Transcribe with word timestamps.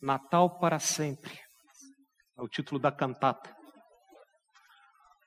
Natal 0.00 0.58
para 0.58 0.78
sempre. 0.78 1.38
É 2.38 2.42
o 2.42 2.48
título 2.48 2.80
da 2.80 2.92
cantata. 2.92 3.54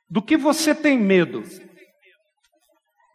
Do 0.09 0.21
que 0.21 0.37
você 0.37 0.73
tem 0.73 0.97
medo? 0.97 1.43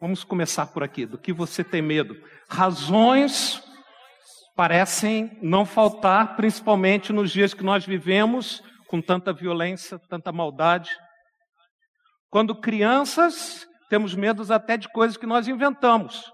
Vamos 0.01 0.25
começar 0.25 0.67
por 0.67 0.83
aqui. 0.83 1.07
Do 1.07 1.19
que 1.19 1.33
você 1.33 1.65
tem 1.65 1.81
medo? 1.81 2.15
Razões 2.49 3.63
parecem 4.55 5.39
não 5.43 5.67
faltar, 5.67 6.37
principalmente 6.37 7.13
nos 7.13 7.31
dias 7.31 7.53
que 7.53 7.63
nós 7.63 7.85
vivemos, 7.85 8.63
com 8.89 9.01
tanta 9.03 9.33
violência, 9.33 9.99
tanta 10.09 10.33
maldade. 10.33 10.91
Quando 12.31 12.59
crianças, 12.59 13.67
temos 13.89 14.15
medos 14.15 14.51
até 14.51 14.77
de 14.77 14.89
coisas 14.91 15.17
que 15.17 15.27
nós 15.27 15.49
inventamos. 15.49 16.33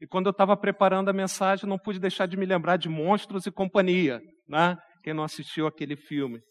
E 0.00 0.06
quando 0.06 0.26
eu 0.26 0.30
estava 0.30 0.56
preparando 0.56 1.10
a 1.10 1.12
mensagem, 1.12 1.68
não 1.68 1.78
pude 1.78 1.98
deixar 1.98 2.26
de 2.26 2.36
me 2.36 2.46
lembrar 2.46 2.78
de 2.78 2.88
Monstros 2.88 3.44
e 3.44 3.50
Companhia, 3.50 4.20
né? 4.50 4.76
Quem 5.02 5.14
não 5.14 5.22
assistiu 5.22 5.66
aquele 5.66 5.96
filme. 5.96 6.42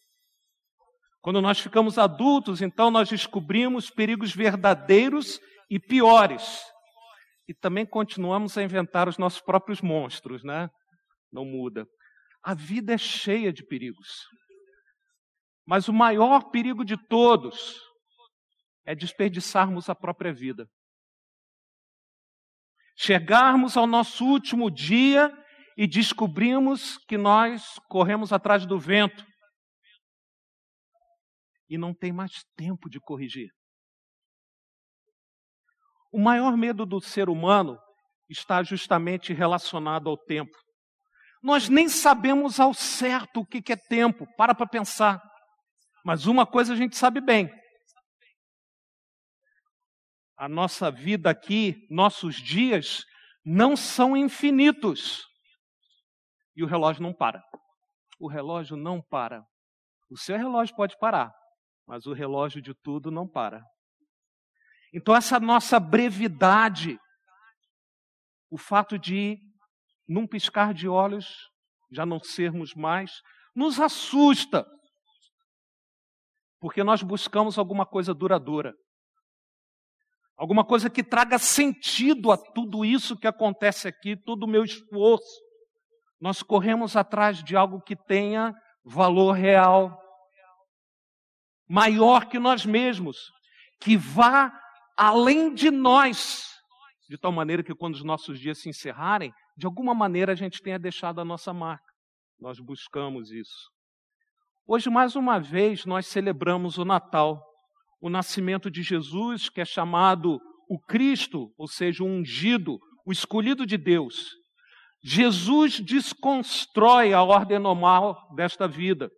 Quando 1.22 1.42
nós 1.42 1.60
ficamos 1.60 1.98
adultos, 1.98 2.62
então 2.62 2.90
nós 2.90 3.10
descobrimos 3.10 3.90
perigos 3.90 4.34
verdadeiros 4.34 5.40
e 5.70 5.78
piores. 5.78 6.64
E 7.48 7.54
também 7.54 7.86
continuamos 7.86 8.58
a 8.58 8.64
inventar 8.64 9.10
os 9.10 9.18
nossos 9.18 9.42
próprios 9.42 9.82
monstros, 9.82 10.44
né? 10.44 10.70
Não 11.32 11.44
muda. 11.44 11.86
A 12.42 12.54
vida 12.54 12.94
é 12.94 12.98
cheia 12.98 13.52
de 13.52 13.66
perigos. 13.68 14.08
Mas 15.68 15.88
o 15.88 15.94
maior 15.94 16.50
perigo 16.52 16.86
de 16.86 16.96
todos 17.08 17.82
é 18.86 18.96
desperdiçarmos 18.96 19.90
a 19.90 19.94
própria 19.94 20.34
vida 20.34 20.68
chegarmos 23.00 23.78
ao 23.78 23.88
nosso 23.88 24.26
último 24.26 24.70
dia 24.70 25.32
e 25.80 25.88
descobrimos 25.88 26.98
que 27.08 27.18
nós 27.18 27.80
corremos 27.88 28.34
atrás 28.34 28.66
do 28.66 28.78
vento 28.78 29.26
e 31.70 31.78
não 31.78 31.94
tem 31.94 32.12
mais 32.12 32.44
tempo 32.58 32.90
de 32.90 33.00
corrigir. 33.00 33.50
O 36.12 36.20
maior 36.20 36.58
medo 36.58 36.86
do 36.86 37.00
ser 37.00 37.30
humano 37.30 37.80
está 38.28 38.62
justamente 38.62 39.32
relacionado 39.32 40.10
ao 40.10 40.18
tempo. 40.18 40.52
Nós 41.42 41.70
nem 41.70 41.88
sabemos 41.88 42.60
ao 42.60 42.74
certo 42.74 43.40
o 43.40 43.46
que 43.46 43.72
é 43.72 43.78
tempo, 43.78 44.28
para 44.36 44.54
para 44.54 44.68
pensar. 44.68 45.24
Mas 46.04 46.26
uma 46.26 46.46
coisa 46.46 46.74
a 46.74 46.76
gente 46.76 46.98
sabe 46.98 47.22
bem: 47.22 47.50
a 50.36 50.50
nossa 50.50 50.92
vida 50.92 51.30
aqui, 51.30 51.88
nossos 51.90 52.36
dias, 52.36 53.06
não 53.46 53.78
são 53.78 54.18
infinitos. 54.18 55.29
E 56.60 56.64
o 56.64 56.66
relógio 56.66 57.02
não 57.02 57.14
para. 57.14 57.42
O 58.20 58.28
relógio 58.28 58.76
não 58.76 59.02
para. 59.02 59.42
O 60.12 60.18
seu 60.18 60.38
relógio 60.38 60.76
pode 60.76 60.98
parar, 61.00 61.34
mas 61.88 62.06
o 62.06 62.12
relógio 62.12 62.62
de 62.62 62.74
tudo 62.84 63.10
não 63.10 63.26
para. 63.26 63.64
Então, 64.94 65.16
essa 65.16 65.40
nossa 65.40 65.80
brevidade, 65.80 67.00
o 68.52 68.58
fato 68.58 69.00
de, 69.00 69.38
num 70.06 70.28
piscar 70.28 70.74
de 70.74 70.86
olhos, 70.86 71.50
já 71.94 72.06
não 72.06 72.20
sermos 72.20 72.76
mais, 72.76 73.22
nos 73.56 73.80
assusta, 73.80 74.68
porque 76.60 76.84
nós 76.84 77.02
buscamos 77.02 77.58
alguma 77.58 77.86
coisa 77.86 78.14
duradoura 78.14 78.76
alguma 80.36 80.64
coisa 80.66 80.90
que 80.90 81.04
traga 81.04 81.38
sentido 81.38 82.32
a 82.32 82.38
tudo 82.38 82.86
isso 82.86 83.18
que 83.18 83.28
acontece 83.28 83.90
aqui, 83.90 84.16
todo 84.16 84.44
o 84.44 84.48
meu 84.48 84.64
esforço. 84.64 85.49
Nós 86.20 86.44
corremos 86.44 86.96
atrás 86.96 87.44
de 87.44 87.56
algo 87.56 87.82
que 87.82 87.96
tenha 87.96 88.54
valor 88.84 89.34
real, 89.34 89.98
maior 91.68 92.26
que 92.26 92.40
nós 92.40 92.66
mesmos, 92.66 93.32
que 93.80 93.96
vá 93.96 94.52
além 94.98 95.54
de 95.54 95.72
nós, 95.72 96.44
de 97.10 97.18
tal 97.18 97.32
maneira 97.32 97.64
que 97.64 97.76
quando 97.76 97.96
os 97.96 98.04
nossos 98.04 98.40
dias 98.40 98.60
se 98.60 98.70
encerrarem, 98.70 99.34
de 99.56 99.66
alguma 99.66 99.94
maneira 99.94 100.34
a 100.34 100.36
gente 100.36 100.62
tenha 100.62 100.80
deixado 100.80 101.22
a 101.22 101.26
nossa 101.26 101.54
marca. 101.54 101.94
Nós 102.40 102.60
buscamos 102.60 103.32
isso. 103.32 103.70
Hoje, 104.68 104.90
mais 104.90 105.16
uma 105.16 105.40
vez, 105.40 105.86
nós 105.86 106.08
celebramos 106.08 106.78
o 106.78 106.86
Natal 106.86 107.44
o 108.02 108.10
nascimento 108.10 108.72
de 108.72 108.82
Jesus, 108.82 109.50
que 109.50 109.62
é 109.62 109.66
chamado 109.66 110.40
o 110.70 110.80
Cristo, 110.80 111.54
ou 111.58 111.68
seja, 111.68 112.04
o 112.04 112.08
ungido, 112.08 112.80
o 113.06 113.12
escolhido 113.12 113.66
de 113.66 113.78
Deus. 113.78 114.36
Jesus 115.04 115.80
desconstrói 115.80 117.14
a 117.14 117.24
ordem 117.24 117.60
normal 117.60 118.28
desta 118.36 118.68
vida. 118.68 119.10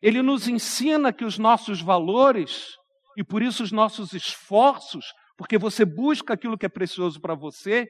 Ele 0.00 0.22
nos 0.22 0.48
ensina 0.48 1.12
que 1.12 1.24
os 1.24 1.38
nossos 1.38 1.80
valores, 1.80 2.76
e 3.16 3.22
por 3.22 3.42
isso 3.42 3.62
os 3.62 3.70
nossos 3.70 4.12
esforços, 4.12 5.06
porque 5.36 5.58
você 5.58 5.84
busca 5.84 6.34
aquilo 6.34 6.58
que 6.58 6.66
é 6.66 6.68
precioso 6.68 7.20
para 7.20 7.34
você, 7.34 7.88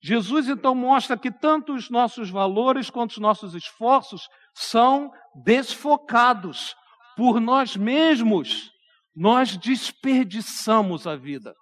Jesus 0.00 0.48
então 0.48 0.74
mostra 0.74 1.18
que 1.18 1.30
tanto 1.30 1.74
os 1.74 1.90
nossos 1.90 2.30
valores 2.30 2.88
quanto 2.90 3.12
os 3.12 3.18
nossos 3.18 3.54
esforços 3.54 4.28
são 4.54 5.10
desfocados 5.44 6.74
por 7.16 7.40
nós 7.40 7.76
mesmos 7.76 8.70
nós 9.18 9.56
desperdiçamos 9.56 11.04
a 11.04 11.16
vida. 11.16 11.52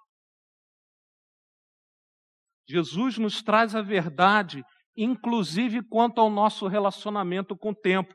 Jesus 2.69 3.17
nos 3.17 3.41
traz 3.41 3.73
a 3.73 3.81
verdade, 3.81 4.63
inclusive 4.97 5.83
quanto 5.83 6.19
ao 6.19 6.29
nosso 6.29 6.67
relacionamento 6.67 7.55
com 7.55 7.69
o 7.69 7.75
tempo. 7.75 8.13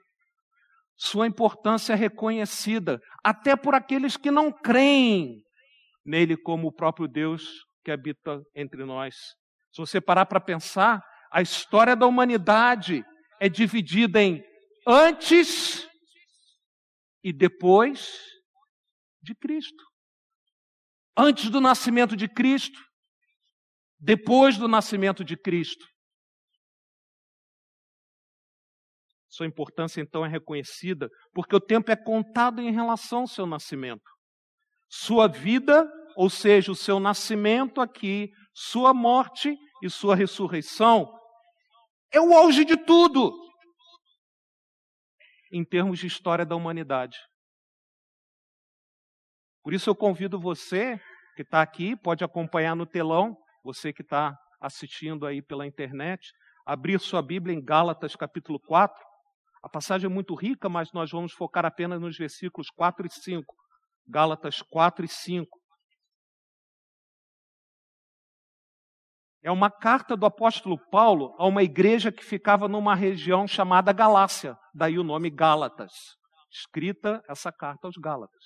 Sua 0.96 1.26
importância 1.26 1.92
é 1.92 1.96
reconhecida, 1.96 3.00
até 3.24 3.56
por 3.56 3.74
aqueles 3.74 4.16
que 4.16 4.30
não 4.30 4.52
creem 4.52 5.42
nele 6.04 6.36
como 6.36 6.68
o 6.68 6.72
próprio 6.72 7.06
Deus 7.06 7.64
que 7.84 7.90
habita 7.90 8.42
entre 8.54 8.84
nós. 8.84 9.14
Se 9.72 9.80
você 9.80 10.00
parar 10.00 10.26
para 10.26 10.40
pensar, 10.40 11.02
a 11.32 11.40
história 11.40 11.96
da 11.96 12.06
humanidade 12.06 13.04
é 13.40 13.48
dividida 13.48 14.22
em 14.22 14.44
antes 14.86 15.88
e 17.24 17.32
depois 17.32 18.18
de 19.22 19.34
Cristo. 19.34 19.82
Antes 21.16 21.48
do 21.50 21.60
nascimento 21.60 22.16
de 22.16 22.28
Cristo, 22.28 22.78
depois 23.98 24.58
do 24.58 24.66
nascimento 24.66 25.24
de 25.24 25.36
Cristo. 25.36 25.86
Sua 29.32 29.46
importância 29.46 29.98
então 29.98 30.26
é 30.26 30.28
reconhecida, 30.28 31.08
porque 31.32 31.56
o 31.56 31.60
tempo 31.60 31.90
é 31.90 31.96
contado 31.96 32.60
em 32.60 32.70
relação 32.70 33.20
ao 33.20 33.26
seu 33.26 33.46
nascimento. 33.46 34.04
Sua 34.90 35.26
vida, 35.26 35.90
ou 36.14 36.28
seja, 36.28 36.70
o 36.70 36.76
seu 36.76 37.00
nascimento 37.00 37.80
aqui, 37.80 38.30
sua 38.52 38.92
morte 38.92 39.56
e 39.82 39.88
sua 39.88 40.14
ressurreição, 40.14 41.10
é 42.12 42.20
o 42.20 42.34
auge 42.34 42.62
de 42.62 42.76
tudo 42.76 43.32
em 45.50 45.64
termos 45.64 45.98
de 45.98 46.06
história 46.06 46.44
da 46.44 46.54
humanidade. 46.54 47.16
Por 49.62 49.72
isso 49.72 49.88
eu 49.88 49.96
convido 49.96 50.38
você 50.38 51.00
que 51.36 51.40
está 51.40 51.62
aqui, 51.62 51.96
pode 51.96 52.22
acompanhar 52.22 52.76
no 52.76 52.84
telão, 52.84 53.34
você 53.64 53.94
que 53.94 54.02
está 54.02 54.36
assistindo 54.60 55.24
aí 55.24 55.40
pela 55.40 55.66
internet, 55.66 56.20
abrir 56.66 57.00
sua 57.00 57.22
Bíblia 57.22 57.56
em 57.56 57.64
Gálatas 57.64 58.14
capítulo 58.14 58.60
4. 58.60 59.11
A 59.62 59.68
passagem 59.68 60.10
é 60.10 60.12
muito 60.12 60.34
rica, 60.34 60.68
mas 60.68 60.92
nós 60.92 61.10
vamos 61.10 61.32
focar 61.32 61.64
apenas 61.64 62.00
nos 62.00 62.18
versículos 62.18 62.68
4 62.70 63.06
e 63.06 63.10
5. 63.10 63.54
Gálatas 64.06 64.60
4 64.62 65.04
e 65.04 65.08
5. 65.08 65.62
É 69.44 69.50
uma 69.50 69.70
carta 69.70 70.16
do 70.16 70.26
apóstolo 70.26 70.78
Paulo 70.90 71.34
a 71.38 71.46
uma 71.46 71.62
igreja 71.62 72.12
que 72.12 72.24
ficava 72.24 72.68
numa 72.68 72.94
região 72.94 73.46
chamada 73.46 73.92
Galácia, 73.92 74.56
daí 74.74 74.98
o 74.98 75.04
nome 75.04 75.30
Gálatas. 75.30 75.92
Escrita 76.50 77.22
essa 77.28 77.50
carta 77.52 77.86
aos 77.86 77.96
Gálatas. 77.96 78.44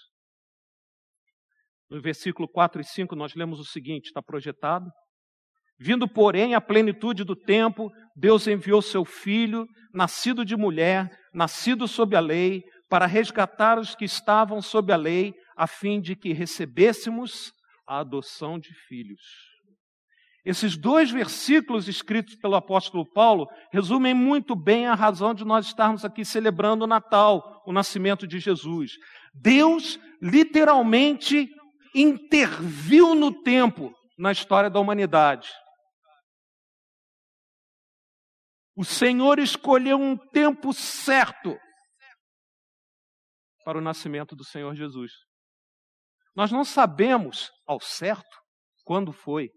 No 1.90 2.00
versículo 2.00 2.48
4 2.48 2.80
e 2.80 2.84
5, 2.84 3.14
nós 3.14 3.34
lemos 3.34 3.60
o 3.60 3.64
seguinte: 3.64 4.06
está 4.06 4.22
projetado. 4.22 4.90
Vindo, 5.78 6.08
porém, 6.08 6.54
à 6.54 6.60
plenitude 6.60 7.22
do 7.22 7.36
tempo, 7.36 7.92
Deus 8.14 8.46
enviou 8.46 8.80
seu 8.80 9.04
filho, 9.04 9.66
nascido 9.92 10.44
de 10.44 10.56
mulher, 10.56 11.10
nascido 11.34 11.86
sob 11.86 12.16
a 12.16 12.20
lei, 12.20 12.64
para 12.88 13.06
resgatar 13.06 13.78
os 13.78 13.94
que 13.94 14.04
estavam 14.04 14.62
sob 14.62 14.92
a 14.92 14.96
lei, 14.96 15.34
a 15.56 15.66
fim 15.66 16.00
de 16.00 16.16
que 16.16 16.32
recebêssemos 16.32 17.52
a 17.86 17.98
adoção 17.98 18.58
de 18.58 18.72
filhos. 18.88 19.20
Esses 20.44 20.76
dois 20.76 21.10
versículos 21.10 21.88
escritos 21.88 22.36
pelo 22.36 22.54
apóstolo 22.54 23.04
Paulo 23.04 23.48
resumem 23.72 24.14
muito 24.14 24.54
bem 24.54 24.86
a 24.86 24.94
razão 24.94 25.34
de 25.34 25.44
nós 25.44 25.66
estarmos 25.66 26.04
aqui 26.04 26.24
celebrando 26.24 26.84
o 26.84 26.86
Natal, 26.86 27.64
o 27.66 27.72
nascimento 27.72 28.28
de 28.28 28.38
Jesus. 28.38 28.92
Deus 29.34 29.98
literalmente 30.22 31.50
interviu 31.92 33.14
no 33.14 33.42
tempo 33.42 33.92
na 34.16 34.30
história 34.30 34.70
da 34.70 34.78
humanidade. 34.78 35.48
O 38.76 38.84
Senhor 38.84 39.38
escolheu 39.38 39.96
um 39.98 40.14
tempo 40.16 40.70
certo 40.74 41.58
para 43.64 43.78
o 43.78 43.80
nascimento 43.80 44.36
do 44.36 44.44
Senhor 44.44 44.74
Jesus. 44.74 45.12
Nós 46.34 46.52
não 46.52 46.62
sabemos 46.62 47.50
ao 47.66 47.80
certo 47.80 48.38
quando 48.84 49.12
foi. 49.14 49.48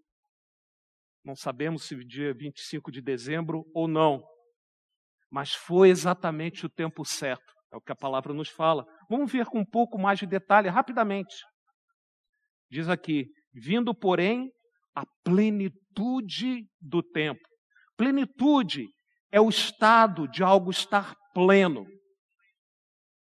Não 1.24 1.36
sabemos 1.36 1.84
se 1.84 1.96
dia 2.06 2.34
25 2.34 2.90
de 2.90 3.02
dezembro 3.02 3.66
ou 3.74 3.90
não. 3.90 4.24
Mas 5.30 5.54
foi 5.54 5.90
exatamente 5.90 6.66
o 6.66 6.70
tempo 6.70 7.04
certo. 7.04 7.54
É 7.74 7.76
o 7.76 7.82
que 7.82 7.92
a 7.92 7.98
palavra 7.98 8.34
nos 8.34 8.48
fala. 8.48 8.86
Vamos 9.10 9.30
ver 9.30 9.48
com 9.48 9.60
um 9.60 9.66
pouco 9.66 10.00
mais 10.00 10.18
de 10.18 10.26
detalhe 10.26 10.70
rapidamente. 10.70 11.36
Diz 12.72 12.88
aqui: 12.88 13.26
vindo, 13.54 13.94
porém, 13.94 14.50
a 14.96 15.04
plenitude 15.26 16.66
do 16.80 17.04
tempo. 17.04 17.48
Plenitude 17.98 18.88
é 19.32 19.40
o 19.40 19.50
estado 19.50 20.28
de 20.28 20.44
algo 20.44 20.72
estar 20.72 21.16
pleno, 21.34 21.86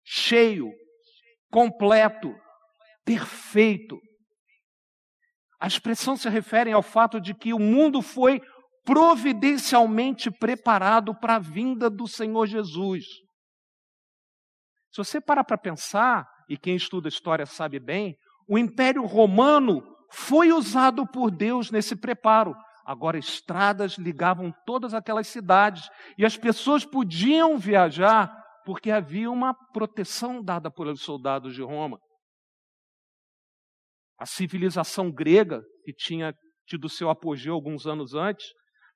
cheio, 0.05 0.71
completo, 1.51 2.35
perfeito. 3.05 3.99
A 5.61 5.67
expressão 5.67 6.17
se 6.17 6.29
refere 6.29 6.71
ao 6.73 6.83
fato 6.83 7.21
de 7.21 7.35
que 7.35 7.53
o 7.53 7.59
mundo 7.59 8.03
foi 8.03 8.41
providencialmente 8.85 10.31
preparado 10.31 11.15
para 11.19 11.37
a 11.37 11.41
vinda 11.41 11.91
do 11.91 12.07
Senhor 12.07 12.47
Jesus. 12.47 13.05
Se 14.93 14.99
você 14.99 15.21
parar 15.21 15.45
para 15.45 15.59
pensar, 15.59 16.27
e 16.49 16.57
quem 16.57 16.77
estuda 16.77 17.09
história 17.09 17.45
sabe 17.45 17.81
bem, 17.81 18.17
o 18.49 18.57
Império 18.57 19.05
Romano 19.05 19.83
foi 20.11 20.53
usado 20.53 21.07
por 21.07 21.31
Deus 21.31 21.71
nesse 21.71 21.97
preparo. 21.97 22.55
Agora, 22.87 23.19
estradas 23.19 23.99
ligavam 23.99 24.55
todas 24.65 24.95
aquelas 24.95 25.27
cidades 25.27 25.91
e 26.17 26.25
as 26.25 26.37
pessoas 26.37 26.85
podiam 26.85 27.59
viajar 27.59 28.33
porque 28.65 28.93
havia 28.93 29.29
uma 29.29 29.53
proteção 29.73 30.41
dada 30.41 30.71
pelos 30.71 31.03
soldados 31.03 31.53
de 31.53 31.63
Roma. 31.63 31.99
A 34.17 34.25
civilização 34.25 35.11
grega, 35.11 35.65
que 35.85 35.93
tinha 35.93 36.33
tido 36.65 36.89
seu 36.89 37.11
apogeu 37.11 37.55
alguns 37.55 37.89
anos 37.89 38.15
antes, 38.15 38.47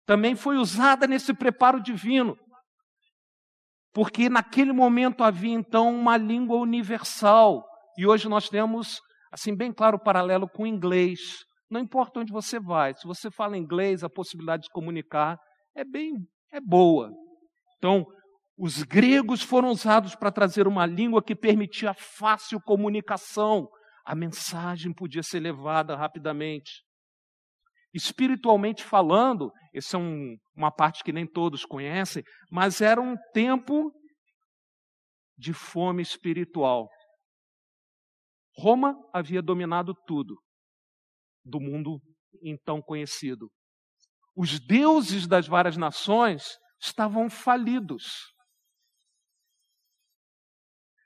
também 0.07 0.37
foi 0.37 0.57
usada 0.57 1.09
nesse 1.09 1.35
preparo 1.35 1.83
divino. 1.83 2.37
Porque 3.93 4.29
naquele 4.29 4.73
momento 4.73 5.25
havia 5.25 5.53
então 5.53 5.93
uma 5.93 6.17
língua 6.17 6.59
universal. 6.59 7.65
E 7.99 8.07
hoje 8.07 8.29
nós 8.29 8.49
temos, 8.49 9.01
assim, 9.33 9.57
bem 9.57 9.73
claro 9.73 9.97
o 9.97 10.03
paralelo 10.03 10.49
com 10.49 10.63
o 10.63 10.67
inglês. 10.67 11.45
Não 11.71 11.81
importa 11.81 12.19
onde 12.19 12.33
você 12.33 12.59
vai, 12.59 12.95
se 12.95 13.07
você 13.07 13.31
fala 13.31 13.57
inglês, 13.57 14.03
a 14.03 14.11
possibilidade 14.11 14.65
de 14.65 14.71
comunicar 14.71 15.39
é 15.73 15.85
bem 15.85 16.27
é 16.51 16.61
boa. 16.61 17.13
Então, 17.79 18.05
os 18.59 18.83
gregos 18.83 19.41
foram 19.41 19.71
usados 19.71 20.17
para 20.17 20.33
trazer 20.33 20.67
uma 20.67 20.85
língua 20.85 21.23
que 21.23 21.37
permitia 21.37 21.95
fácil 21.95 22.61
comunicação, 22.61 23.69
a 24.05 24.17
mensagem 24.17 24.93
podia 24.93 25.23
ser 25.23 25.39
levada 25.39 25.95
rapidamente. 25.95 26.83
Espiritualmente 27.95 28.83
falando, 28.83 29.53
essa 29.73 29.97
é 29.97 30.01
um, 30.01 30.37
uma 30.57 30.73
parte 30.73 31.05
que 31.05 31.13
nem 31.13 31.27
todos 31.27 31.65
conhecem, 31.65 32.25
mas 32.51 32.81
era 32.81 33.01
um 33.01 33.17
tempo 33.33 33.93
de 35.39 35.53
fome 35.53 36.03
espiritual. 36.03 36.89
Roma 38.57 38.97
havia 39.13 39.41
dominado 39.41 39.95
tudo 40.07 40.37
do 41.45 41.61
mundo 41.61 42.01
então 42.43 42.81
conhecido. 42.81 43.51
Os 44.37 44.59
deuses 44.61 45.27
das 45.27 45.47
várias 45.47 45.77
nações 45.77 46.59
estavam 46.81 47.29
falidos. 47.29 48.33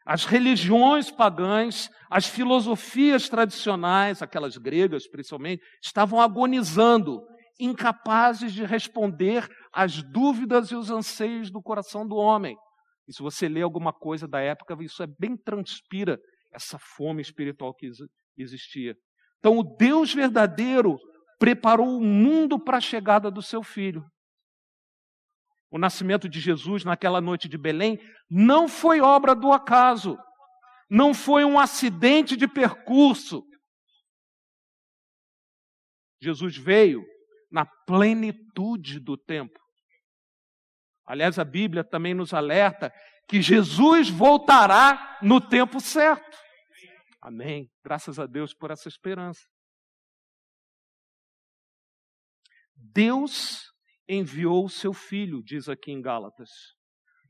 As 0.06 0.26
religiões 0.26 1.10
pagãs, 1.10 1.88
as 2.10 2.26
filosofias 2.26 3.28
tradicionais, 3.28 4.20
aquelas 4.20 4.58
gregas 4.58 5.08
principalmente, 5.08 5.62
estavam 5.82 6.20
agonizando, 6.20 7.22
incapazes 7.58 8.52
de 8.52 8.64
responder 8.64 9.48
às 9.72 10.02
dúvidas 10.02 10.70
e 10.70 10.76
os 10.76 10.90
anseios 10.90 11.50
do 11.50 11.62
coração 11.62 12.06
do 12.06 12.16
homem. 12.16 12.54
E 13.08 13.14
se 13.14 13.22
você 13.22 13.48
lê 13.48 13.62
alguma 13.62 13.92
coisa 13.92 14.28
da 14.28 14.40
época, 14.40 14.76
isso 14.82 15.02
é 15.02 15.06
bem 15.18 15.36
transpira 15.36 16.18
essa 16.52 16.78
fome 16.78 17.22
espiritual 17.22 17.74
que 17.74 17.90
existia. 18.36 18.94
Então, 19.44 19.58
o 19.58 19.62
Deus 19.62 20.14
verdadeiro 20.14 20.98
preparou 21.38 21.98
o 21.98 22.00
mundo 22.00 22.58
para 22.58 22.78
a 22.78 22.80
chegada 22.80 23.30
do 23.30 23.42
seu 23.42 23.62
filho 23.62 24.02
o 25.74 25.78
nascimento 25.78 26.28
de 26.28 26.38
Jesus 26.38 26.84
naquela 26.84 27.20
noite 27.20 27.48
de 27.48 27.58
Belém 27.58 27.98
não 28.30 28.68
foi 28.68 29.00
obra 29.00 29.34
do 29.34 29.52
acaso, 29.52 30.16
não 30.88 31.12
foi 31.12 31.44
um 31.44 31.58
acidente 31.58 32.36
de 32.36 32.46
percurso. 32.46 33.42
Jesus 36.22 36.56
veio 36.56 37.04
na 37.50 37.66
plenitude 37.66 39.00
do 39.00 39.16
tempo. 39.16 39.58
Aliás, 41.04 41.40
a 41.40 41.44
Bíblia 41.44 41.82
também 41.82 42.14
nos 42.14 42.32
alerta 42.32 42.92
que 43.28 43.42
Jesus 43.42 44.08
voltará 44.08 45.18
no 45.20 45.40
tempo 45.40 45.80
certo. 45.80 46.38
Amém. 47.24 47.70
Graças 47.82 48.18
a 48.18 48.26
Deus 48.26 48.52
por 48.52 48.70
essa 48.70 48.86
esperança. 48.86 49.40
Deus 52.76 53.72
enviou 54.06 54.66
o 54.66 54.68
seu 54.68 54.92
filho, 54.92 55.42
diz 55.42 55.66
aqui 55.66 55.90
em 55.90 56.02
Gálatas. 56.02 56.50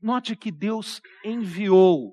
Note 0.01 0.35
que 0.35 0.51
Deus 0.51 0.99
enviou. 1.23 2.11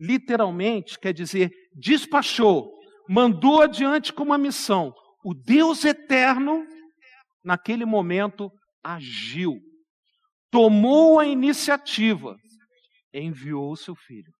Literalmente 0.00 0.98
quer 0.98 1.12
dizer 1.12 1.50
despachou, 1.74 2.72
mandou 3.06 3.60
adiante 3.60 4.10
com 4.10 4.22
uma 4.22 4.38
missão. 4.38 4.90
O 5.22 5.34
Deus 5.34 5.84
eterno, 5.84 6.66
naquele 7.44 7.84
momento, 7.84 8.50
agiu, 8.82 9.60
tomou 10.50 11.20
a 11.20 11.26
iniciativa, 11.26 12.34
enviou 13.12 13.70
o 13.70 13.76
seu 13.76 13.94
filho. 13.94 14.32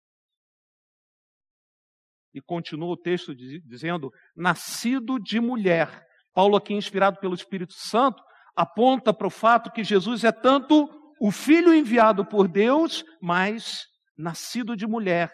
E 2.35 2.41
continua 2.41 2.89
o 2.89 2.97
texto 2.97 3.35
dizendo: 3.35 4.11
nascido 4.37 5.19
de 5.19 5.41
mulher. 5.41 6.05
Paulo, 6.35 6.57
aqui 6.57 6.75
inspirado 6.75 7.21
pelo 7.21 7.35
Espírito 7.35 7.75
Santo, 7.75 8.21
aponta 8.57 9.15
para 9.15 9.27
o 9.29 9.31
fato 9.31 9.71
que 9.71 9.85
Jesus 9.85 10.25
é 10.25 10.33
tanto 10.33 10.91
o 11.21 11.31
filho 11.31 11.73
enviado 11.73 12.27
por 12.27 12.49
Deus, 12.49 13.05
mas 13.23 13.85
nascido 14.19 14.77
de 14.77 14.87
mulher. 14.87 15.33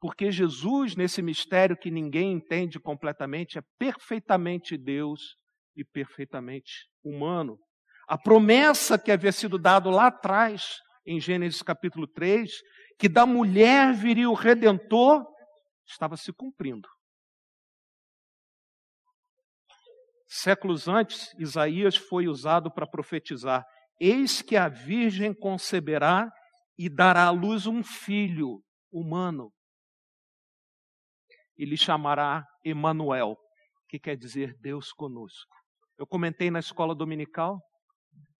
Porque 0.00 0.30
Jesus, 0.30 0.94
nesse 0.94 1.20
mistério 1.20 1.76
que 1.76 1.90
ninguém 1.90 2.32
entende 2.32 2.78
completamente, 2.78 3.58
é 3.58 3.62
perfeitamente 3.78 4.76
Deus 4.76 5.36
e 5.74 5.84
perfeitamente 5.84 6.86
humano. 7.04 7.58
A 8.08 8.16
promessa 8.16 8.98
que 8.98 9.10
havia 9.10 9.32
sido 9.32 9.58
dada 9.58 9.90
lá 9.90 10.06
atrás, 10.06 10.78
em 11.04 11.20
Gênesis 11.20 11.62
capítulo 11.62 12.06
3, 12.06 12.50
que 12.98 13.08
da 13.08 13.26
mulher 13.26 13.92
viria 13.92 14.30
o 14.30 14.34
redentor, 14.34 15.26
estava 15.86 16.16
se 16.16 16.32
cumprindo. 16.32 16.88
Séculos 20.28 20.88
antes, 20.88 21.32
Isaías 21.38 21.96
foi 21.96 22.26
usado 22.26 22.70
para 22.72 22.86
profetizar: 22.86 23.64
Eis 24.00 24.42
que 24.42 24.56
a 24.56 24.68
virgem 24.68 25.32
conceberá 25.32 26.30
e 26.76 26.88
dará 26.88 27.26
à 27.26 27.30
luz 27.30 27.66
um 27.66 27.82
filho 27.82 28.62
humano. 28.92 29.52
E 31.56 31.64
lhe 31.64 31.76
chamará 31.76 32.44
Emanuel, 32.64 33.36
que 33.88 33.98
quer 33.98 34.16
dizer 34.16 34.54
Deus 34.60 34.92
conosco. 34.92 35.56
Eu 35.96 36.06
comentei 36.06 36.50
na 36.50 36.58
escola 36.58 36.94
dominical 36.94 37.58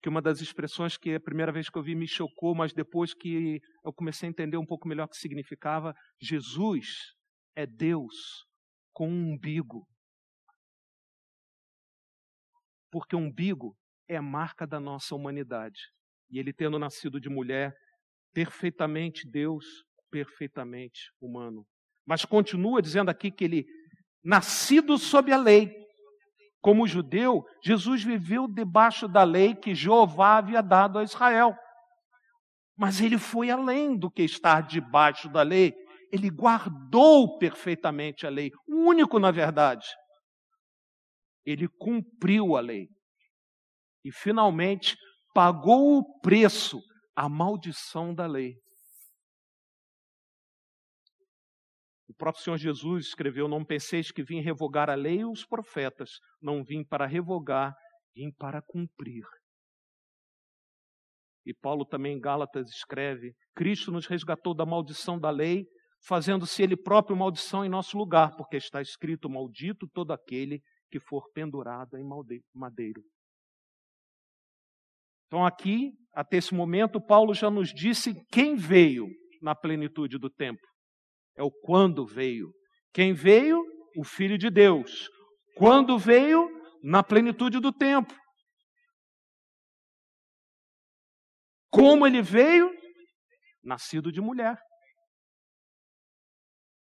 que 0.01 0.09
uma 0.09 0.21
das 0.21 0.41
expressões 0.41 0.97
que 0.97 1.15
a 1.15 1.19
primeira 1.19 1.51
vez 1.51 1.69
que 1.69 1.77
eu 1.77 1.83
vi 1.83 1.95
me 1.95 2.07
chocou, 2.07 2.53
mas 2.53 2.73
depois 2.73 3.13
que 3.13 3.59
eu 3.83 3.91
comecei 3.93 4.27
a 4.27 4.29
entender 4.29 4.57
um 4.57 4.65
pouco 4.65 4.87
melhor 4.87 5.05
o 5.05 5.09
que 5.09 5.17
significava, 5.17 5.95
Jesus 6.21 7.16
é 7.57 7.65
Deus 7.65 8.45
com 8.93 9.09
um 9.09 9.33
umbigo 9.33 9.85
porque 12.91 13.15
o 13.15 13.19
umbigo 13.19 13.75
é 14.07 14.17
a 14.17 14.21
marca 14.21 14.65
da 14.65 14.79
nossa 14.79 15.13
humanidade. 15.13 15.79
E 16.29 16.39
ele, 16.39 16.53
tendo 16.53 16.79
nascido 16.79 17.19
de 17.19 17.29
mulher, 17.29 17.75
perfeitamente 18.33 19.29
Deus, 19.29 19.65
perfeitamente 20.09 21.11
humano. 21.21 21.65
Mas 22.05 22.25
continua 22.25 22.81
dizendo 22.81 23.09
aqui 23.09 23.29
que 23.29 23.43
ele, 23.43 23.65
nascido 24.23 24.97
sob 24.97 25.31
a 25.31 25.37
lei, 25.37 25.71
como 26.61 26.87
judeu, 26.87 27.45
Jesus 27.63 28.03
viveu 28.03 28.47
debaixo 28.47 29.07
da 29.07 29.23
lei 29.23 29.53
que 29.55 29.75
Jeová 29.75 30.37
havia 30.37 30.61
dado 30.61 30.99
a 30.99 31.03
Israel. 31.03 31.55
Mas 32.75 33.01
ele 33.01 33.17
foi 33.17 33.49
além 33.49 33.97
do 33.97 34.09
que 34.09 34.23
estar 34.23 34.61
debaixo 34.61 35.29
da 35.29 35.41
lei. 35.41 35.73
Ele 36.11 36.29
guardou 36.29 37.37
perfeitamente 37.37 38.25
a 38.25 38.29
lei, 38.29 38.51
o 38.67 38.75
único 38.87 39.19
na 39.19 39.31
verdade 39.31 39.85
ele 41.47 41.69
cumpriu 41.69 42.57
a 42.57 42.59
lei. 42.59 42.89
E 44.03 44.11
finalmente 44.11 44.97
pagou 45.33 45.97
o 45.97 46.19
preço, 46.19 46.77
a 47.15 47.29
maldição 47.29 48.13
da 48.13 48.27
lei. 48.27 48.55
O 52.09 52.13
próprio 52.13 52.43
Senhor 52.43 52.57
Jesus 52.57 53.07
escreveu: 53.07 53.47
Não 53.47 53.63
penseis 53.63 54.11
que 54.11 54.23
vim 54.23 54.41
revogar 54.41 54.89
a 54.89 54.95
lei 54.95 55.19
e 55.19 55.25
os 55.25 55.45
profetas. 55.45 56.19
Não 56.41 56.63
vim 56.63 56.83
para 56.83 57.05
revogar, 57.05 57.73
vim 58.13 58.29
para 58.31 58.61
cumprir. 58.61 59.25
E 61.45 61.53
Paulo 61.53 61.85
também 61.85 62.17
em 62.17 62.19
Gálatas 62.19 62.69
escreve: 62.69 63.33
Cristo 63.55 63.89
nos 63.89 64.05
resgatou 64.05 64.53
da 64.53 64.65
maldição 64.65 65.17
da 65.17 65.29
lei, 65.29 65.65
fazendo-se 66.07 66.63
ele 66.63 66.77
próprio 66.77 67.17
maldição 67.17 67.65
em 67.65 67.69
nosso 67.69 67.97
lugar, 67.97 68.35
porque 68.37 68.55
está 68.57 68.81
escrito: 68.81 69.29
Maldito 69.29 69.87
todo 69.87 70.11
aquele 70.11 70.61
que 70.89 70.99
for 70.99 71.29
pendurado 71.33 71.97
em 71.97 72.07
madeiro. 72.55 73.03
Então, 75.27 75.45
aqui, 75.45 75.91
até 76.13 76.37
esse 76.37 76.55
momento, 76.55 77.01
Paulo 77.01 77.33
já 77.33 77.51
nos 77.51 77.73
disse 77.73 78.13
quem 78.31 78.55
veio 78.55 79.07
na 79.41 79.53
plenitude 79.53 80.17
do 80.17 80.29
tempo. 80.29 80.65
É 81.35 81.43
o 81.43 81.51
quando 81.51 82.05
veio. 82.05 82.53
Quem 82.93 83.13
veio? 83.13 83.61
O 83.97 84.05
Filho 84.05 84.37
de 84.37 84.49
Deus. 84.49 85.09
Quando 85.55 85.99
veio? 85.99 86.49
Na 86.81 87.03
plenitude 87.03 87.59
do 87.59 87.73
tempo. 87.73 88.15
Como 91.69 92.07
ele 92.07 92.21
veio? 92.21 92.71
Nascido 93.61 94.11
de 94.11 94.21
mulher. 94.21 94.57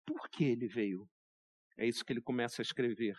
Por 0.06 0.30
que 0.30 0.44
ele 0.44 0.68
veio? 0.68 1.08
É 1.78 1.86
isso 1.88 2.04
que 2.06 2.14
ele 2.14 2.22
começa 2.22 2.62
a 2.62 2.64
escrever. 2.64 3.16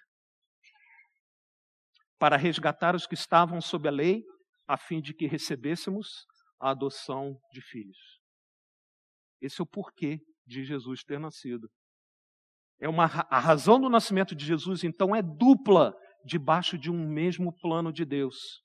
Para 2.18 2.36
resgatar 2.36 2.94
os 2.94 3.06
que 3.06 3.14
estavam 3.14 3.60
sob 3.60 3.88
a 3.88 3.90
lei, 3.90 4.24
a 4.66 4.76
fim 4.76 5.00
de 5.00 5.12
que 5.12 5.26
recebêssemos 5.26 6.26
a 6.60 6.70
adoção 6.70 7.38
de 7.52 7.60
filhos. 7.60 7.98
Esse 9.40 9.60
é 9.60 9.64
o 9.64 9.66
porquê 9.66 10.18
de 10.46 10.64
Jesus 10.64 11.04
ter 11.04 11.20
nascido. 11.20 11.68
É 12.80 12.88
uma, 12.88 13.04
a 13.04 13.38
razão 13.38 13.80
do 13.80 13.88
nascimento 13.88 14.34
de 14.34 14.44
Jesus, 14.44 14.84
então, 14.84 15.14
é 15.14 15.22
dupla 15.22 15.94
debaixo 16.24 16.76
de 16.76 16.90
um 16.90 17.08
mesmo 17.08 17.52
plano 17.60 17.92
de 17.92 18.04
Deus. 18.04 18.62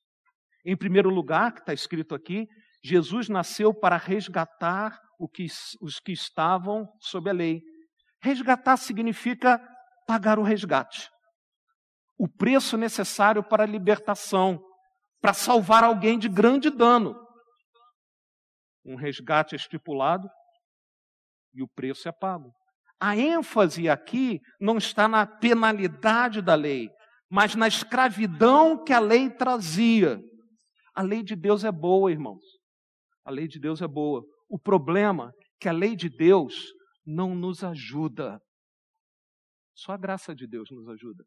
Em 0.66 0.76
primeiro 0.76 1.10
lugar, 1.10 1.54
que 1.54 1.60
está 1.60 1.74
escrito 1.74 2.14
aqui, 2.14 2.48
Jesus 2.84 3.30
nasceu 3.30 3.74
para 3.74 3.98
resgatar 3.98 5.00
que, 5.34 5.46
os 5.82 6.00
que 6.00 6.12
estavam 6.12 6.88
sob 7.00 7.30
a 7.30 7.34
lei. 7.34 7.62
Resgatar 8.22 8.78
significa 8.78 9.60
pagar 10.06 10.38
o 10.38 10.44
resgate. 10.44 11.10
O 12.18 12.28
preço 12.28 12.78
necessário 12.78 13.44
para 13.44 13.64
a 13.64 13.68
libertação, 13.68 14.62
para 15.20 15.34
salvar 15.34 15.84
alguém 15.84 16.20
de 16.20 16.30
grande 16.30 16.70
dano. 16.70 17.16
Um 18.86 18.96
resgate 18.96 19.56
estipulado 19.56 20.30
e 21.54 21.64
o 21.64 21.68
preço 21.68 22.08
é 22.08 22.12
pago. 22.12 22.52
A 23.00 23.18
ênfase 23.18 23.90
aqui 23.90 24.40
não 24.60 24.78
está 24.78 25.08
na 25.08 25.26
penalidade 25.26 26.42
da 26.42 26.54
lei, 26.54 26.90
mas 27.30 27.56
na 27.56 27.68
escravidão 27.68 28.84
que 28.84 28.94
a 28.94 29.00
lei 29.00 29.30
trazia. 29.30 30.22
A 30.94 31.02
lei 31.02 31.24
de 31.24 31.36
Deus 31.36 31.64
é 31.64 31.72
boa, 31.72 32.12
irmãos. 32.12 32.44
A 33.26 33.32
lei 33.32 33.48
de 33.48 33.60
Deus 33.60 33.82
é 33.82 33.88
boa. 33.88 34.24
O 34.48 34.60
problema 34.60 35.32
é 35.36 35.46
que 35.60 35.70
a 35.70 35.72
lei 35.72 35.96
de 35.96 36.10
Deus 36.10 36.72
não 37.12 37.36
nos 37.36 37.64
ajuda. 37.64 38.40
Só 39.76 39.94
a 39.94 39.98
graça 39.98 40.34
de 40.34 40.48
Deus 40.48 40.70
nos 40.72 40.88
ajuda. 40.88 41.24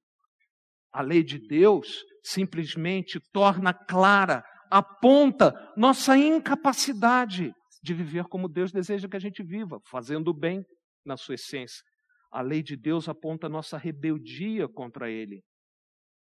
A 0.93 1.03
lei 1.03 1.23
de 1.23 1.39
Deus 1.39 2.05
simplesmente 2.23 3.21
torna 3.33 3.75
clara, 3.75 4.45
aponta 4.71 5.53
nossa 5.77 6.17
incapacidade 6.17 7.53
de 7.83 7.95
viver 7.95 8.25
como 8.25 8.49
Deus 8.49 8.73
deseja 8.73 9.09
que 9.09 9.17
a 9.17 9.21
gente 9.21 9.43
viva, 9.43 9.79
fazendo 9.91 10.29
o 10.29 10.35
bem 10.35 10.65
na 11.05 11.17
sua 11.17 11.35
essência. 11.35 11.83
A 12.31 12.41
lei 12.41 12.63
de 12.63 12.77
Deus 12.77 13.09
aponta 13.09 13.49
nossa 13.49 13.77
rebeldia 13.77 14.69
contra 14.69 15.11
Ele. 15.11 15.43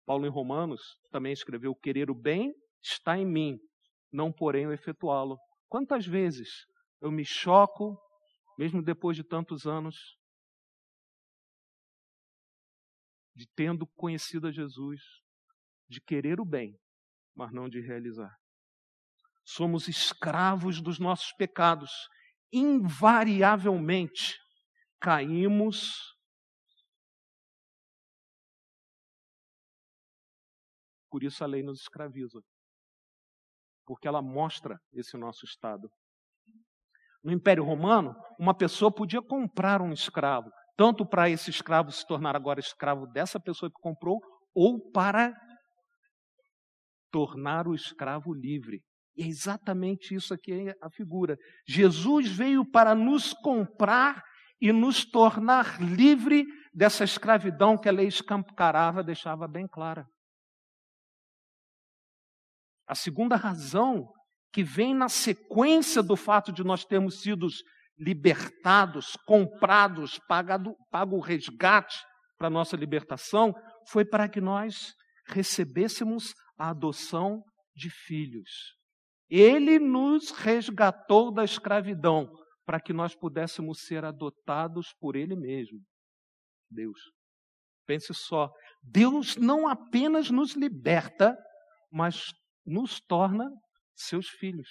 Paulo 0.05 0.25
em 0.25 0.29
Romanos 0.29 0.81
também 1.12 1.31
escreveu: 1.31 1.75
querer 1.75 2.12
o 2.12 2.15
bem 2.15 2.53
está 2.83 3.17
em 3.17 3.25
mim, 3.25 3.57
não 4.12 4.31
porém 4.31 4.67
o 4.67 4.74
efetuá-lo. 4.74 5.38
Quantas 5.69 6.05
vezes 6.05 6.50
eu 7.01 7.12
me 7.12 7.25
choco, 7.25 7.97
mesmo 8.57 8.81
depois 8.81 9.15
de 9.17 9.24
tantos 9.24 9.65
anos, 9.65 10.17
de 13.35 13.47
tendo 13.55 13.85
conhecido 13.95 14.47
a 14.47 14.51
Jesus, 14.51 15.01
de 15.89 16.00
querer 16.01 16.39
o 16.39 16.45
bem, 16.45 16.79
mas 17.35 17.51
não 17.51 17.67
de 17.67 17.81
realizar. 17.81 18.33
Somos 19.43 19.88
escravos 19.88 20.81
dos 20.81 21.00
nossos 21.00 21.31
pecados. 21.33 21.91
Invariavelmente 22.51 24.39
caímos 25.00 26.15
Por 31.15 31.24
isso 31.24 31.45
a 31.45 31.47
lei 31.47 31.63
nos 31.63 31.79
escraviza. 31.79 32.41
Porque 33.85 34.05
ela 34.05 34.21
mostra 34.21 34.77
esse 34.91 35.15
nosso 35.15 35.45
estado. 35.45 35.89
No 37.25 37.32
Império 37.32 37.63
Romano, 37.63 38.15
uma 38.39 38.55
pessoa 38.55 38.94
podia 38.94 39.20
comprar 39.20 39.82
um 39.82 39.91
escravo, 39.91 40.51
tanto 40.77 41.03
para 41.03 41.27
esse 41.27 41.50
escravo 41.50 41.91
se 41.91 42.05
tornar 42.05 42.36
agora 42.36 42.60
escravo 42.60 43.08
dessa 43.08 43.39
pessoa 43.39 43.67
que 43.67 43.82
comprou, 43.82 44.20
ou 44.53 44.91
para 44.91 45.34
tornar 47.12 47.67
o 47.67 47.74
escravo 47.74 48.32
livre. 48.32 48.84
E 49.17 49.24
é 49.24 49.27
exatamente 49.27 50.13
isso 50.13 50.36
aqui 50.36 50.70
é 50.70 50.75
a 50.79 50.89
figura. 50.91 51.36
Jesus 51.67 52.29
veio 52.29 52.63
para 52.63 52.94
nos 52.94 53.34
comprar 53.34 54.22
e 54.62 54.72
nos 54.72 55.03
tornar 55.03 55.82
livre 55.82 56.46
dessa 56.72 57.03
escravidão 57.03 57.75
que 57.75 57.89
a 57.89 57.91
lei 57.91 58.05
escancarava 58.05 59.03
deixava 59.03 59.48
bem 59.48 59.67
clara. 59.67 60.05
A 62.88 62.94
segunda 62.94 63.36
razão 63.36 64.13
que 64.55 64.63
vem 64.63 64.95
na 64.95 65.09
sequência 65.09 66.01
do 66.01 66.15
fato 66.15 66.50
de 66.50 66.63
nós 66.63 66.85
termos 66.85 67.19
sido 67.19 67.45
libertados, 68.00 69.17
comprados, 69.27 70.17
pagado, 70.29 70.74
pago 70.89 71.17
o 71.17 71.19
resgate 71.19 72.01
para 72.38 72.50
nossa 72.50 72.77
libertação, 72.77 73.53
foi 73.89 74.05
para 74.05 74.29
que 74.29 74.39
nós 74.39 74.93
recebêssemos 75.27 76.33
a 76.57 76.69
adoção 76.69 77.43
de 77.75 77.89
filhos. 77.89 78.50
Ele 79.29 79.77
nos 79.77 80.31
resgatou 80.31 81.33
da 81.33 81.43
escravidão 81.43 82.31
para 82.65 82.79
que 82.79 82.93
nós 82.93 83.13
pudéssemos 83.13 83.81
ser 83.81 84.05
adotados 84.05 84.93
por 85.01 85.17
Ele 85.17 85.35
mesmo. 85.35 85.81
Deus. 86.71 87.12
Pense 87.85 88.13
só, 88.13 88.50
Deus 88.81 89.35
não 89.35 89.67
apenas 89.67 90.31
nos 90.31 90.55
liberta, 90.55 91.38
mas 91.91 92.31
nos 92.65 93.01
torna 93.01 93.51
seus 93.95 94.27
filhos. 94.27 94.69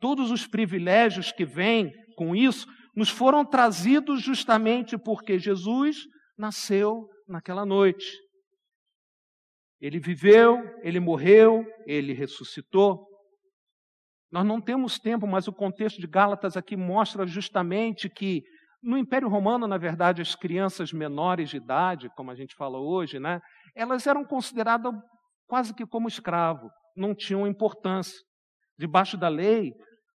Todos 0.00 0.30
os 0.30 0.46
privilégios 0.46 1.30
que 1.30 1.44
vêm 1.44 1.92
com 2.16 2.34
isso 2.34 2.66
nos 2.96 3.10
foram 3.10 3.44
trazidos 3.44 4.22
justamente 4.22 4.98
porque 4.98 5.38
Jesus 5.38 6.06
nasceu 6.36 7.08
naquela 7.28 7.64
noite. 7.64 8.18
Ele 9.80 9.98
viveu, 9.98 10.58
ele 10.82 11.00
morreu, 11.00 11.64
ele 11.86 12.12
ressuscitou. 12.12 13.06
Nós 14.30 14.44
não 14.44 14.60
temos 14.60 14.98
tempo, 14.98 15.26
mas 15.26 15.48
o 15.48 15.52
contexto 15.52 16.00
de 16.00 16.06
Gálatas 16.06 16.56
aqui 16.56 16.76
mostra 16.76 17.26
justamente 17.26 18.08
que 18.08 18.42
no 18.82 18.96
Império 18.96 19.28
Romano, 19.28 19.66
na 19.66 19.76
verdade, 19.76 20.22
as 20.22 20.34
crianças 20.34 20.92
menores 20.92 21.50
de 21.50 21.56
idade, 21.56 22.10
como 22.16 22.30
a 22.30 22.34
gente 22.34 22.54
fala 22.54 22.78
hoje, 22.78 23.18
né, 23.18 23.40
elas 23.74 24.06
eram 24.06 24.24
consideradas 24.24 24.92
quase 25.50 25.74
que 25.74 25.84
como 25.84 26.06
escravo, 26.06 26.70
não 26.96 27.12
tinham 27.12 27.44
importância. 27.44 28.16
Debaixo 28.78 29.18
da 29.18 29.28
lei, 29.28 29.72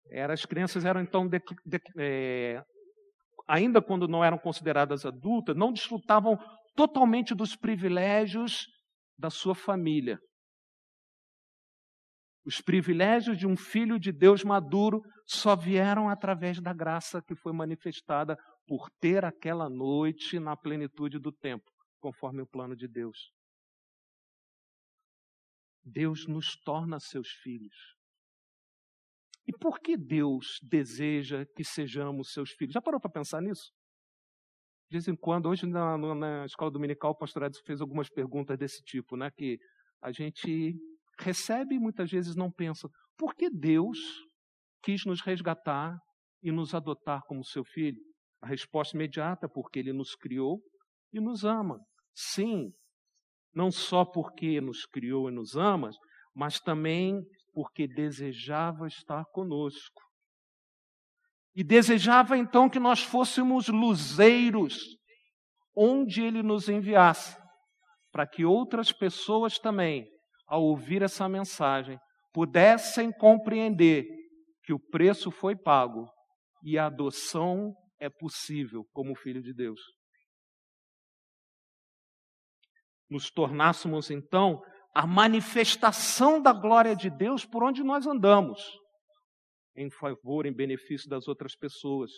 era, 0.08 0.32
as 0.32 0.46
crianças 0.46 0.84
eram 0.84 1.00
então, 1.00 1.26
de, 1.26 1.40
de, 1.66 1.80
é, 1.98 2.62
ainda 3.48 3.82
quando 3.82 4.06
não 4.06 4.24
eram 4.24 4.38
consideradas 4.38 5.04
adultas, 5.04 5.56
não 5.56 5.72
desfrutavam 5.72 6.38
totalmente 6.76 7.34
dos 7.34 7.56
privilégios 7.56 8.64
da 9.18 9.28
sua 9.28 9.56
família. 9.56 10.20
Os 12.46 12.60
privilégios 12.60 13.36
de 13.36 13.46
um 13.46 13.56
filho 13.56 13.98
de 13.98 14.12
Deus 14.12 14.44
maduro 14.44 15.00
só 15.26 15.56
vieram 15.56 16.08
através 16.08 16.60
da 16.60 16.72
graça 16.72 17.20
que 17.26 17.34
foi 17.34 17.52
manifestada 17.52 18.36
por 18.68 18.88
ter 19.00 19.24
aquela 19.24 19.68
noite 19.68 20.38
na 20.38 20.56
plenitude 20.56 21.18
do 21.18 21.32
tempo, 21.32 21.64
conforme 22.00 22.40
o 22.40 22.46
plano 22.46 22.76
de 22.76 22.86
Deus. 22.86 23.32
Deus 25.84 26.26
nos 26.26 26.56
torna 26.56 26.98
seus 26.98 27.28
filhos. 27.28 27.94
E 29.46 29.52
por 29.52 29.78
que 29.78 29.96
Deus 29.96 30.58
deseja 30.62 31.44
que 31.54 31.62
sejamos 31.62 32.32
seus 32.32 32.50
filhos? 32.52 32.72
Já 32.72 32.80
parou 32.80 32.98
para 32.98 33.10
pensar 33.10 33.42
nisso? 33.42 33.70
De 34.90 34.96
vez 34.96 35.08
em 35.08 35.16
quando, 35.16 35.48
hoje 35.48 35.66
na, 35.66 35.98
na 35.98 36.46
escola 36.46 36.70
dominical, 36.70 37.10
o 37.10 37.16
pastor 37.16 37.44
Edson 37.44 37.62
fez 37.64 37.80
algumas 37.80 38.08
perguntas 38.08 38.56
desse 38.56 38.82
tipo, 38.82 39.16
né? 39.16 39.30
Que 39.30 39.58
a 40.00 40.12
gente 40.12 40.74
recebe 41.18 41.74
e 41.74 41.78
muitas 41.78 42.10
vezes 42.10 42.34
não 42.34 42.50
pensa: 42.50 42.88
por 43.16 43.34
que 43.34 43.50
Deus 43.50 43.98
quis 44.82 45.04
nos 45.04 45.20
resgatar 45.20 45.98
e 46.42 46.50
nos 46.50 46.74
adotar 46.74 47.22
como 47.26 47.44
seu 47.44 47.64
filho? 47.64 48.00
A 48.40 48.46
resposta 48.46 48.96
imediata 48.96 49.46
é 49.46 49.48
porque 49.48 49.78
ele 49.78 49.92
nos 49.92 50.14
criou 50.14 50.62
e 51.12 51.20
nos 51.20 51.44
ama. 51.44 51.78
Sim, 52.14 52.72
não 53.54 53.70
só 53.70 54.04
porque 54.04 54.60
nos 54.60 54.84
criou 54.84 55.28
e 55.28 55.32
nos 55.32 55.56
ama, 55.56 55.90
mas 56.34 56.58
também 56.60 57.22
porque 57.52 57.86
desejava 57.86 58.86
estar 58.86 59.24
conosco. 59.26 60.02
E 61.54 61.62
desejava 61.62 62.36
então 62.36 62.68
que 62.68 62.80
nós 62.80 63.02
fôssemos 63.02 63.68
luzeiros 63.68 64.96
onde 65.76 66.22
ele 66.22 66.42
nos 66.42 66.68
enviasse, 66.68 67.36
para 68.12 68.26
que 68.26 68.44
outras 68.44 68.92
pessoas 68.92 69.58
também, 69.58 70.08
ao 70.46 70.62
ouvir 70.62 71.02
essa 71.02 71.28
mensagem, 71.28 71.98
pudessem 72.32 73.12
compreender 73.12 74.04
que 74.64 74.72
o 74.72 74.78
preço 74.78 75.30
foi 75.30 75.54
pago 75.54 76.08
e 76.64 76.76
a 76.78 76.86
adoção 76.86 77.72
é 78.00 78.08
possível 78.08 78.84
como 78.92 79.14
filho 79.14 79.42
de 79.42 79.52
Deus. 79.52 79.80
Nos 83.08 83.30
tornássemos 83.30 84.10
então 84.10 84.60
a 84.94 85.06
manifestação 85.06 86.40
da 86.40 86.52
glória 86.52 86.94
de 86.94 87.10
Deus 87.10 87.44
por 87.44 87.64
onde 87.64 87.82
nós 87.82 88.06
andamos, 88.06 88.60
em 89.76 89.90
favor, 89.90 90.46
em 90.46 90.54
benefício 90.54 91.08
das 91.10 91.26
outras 91.26 91.56
pessoas. 91.56 92.10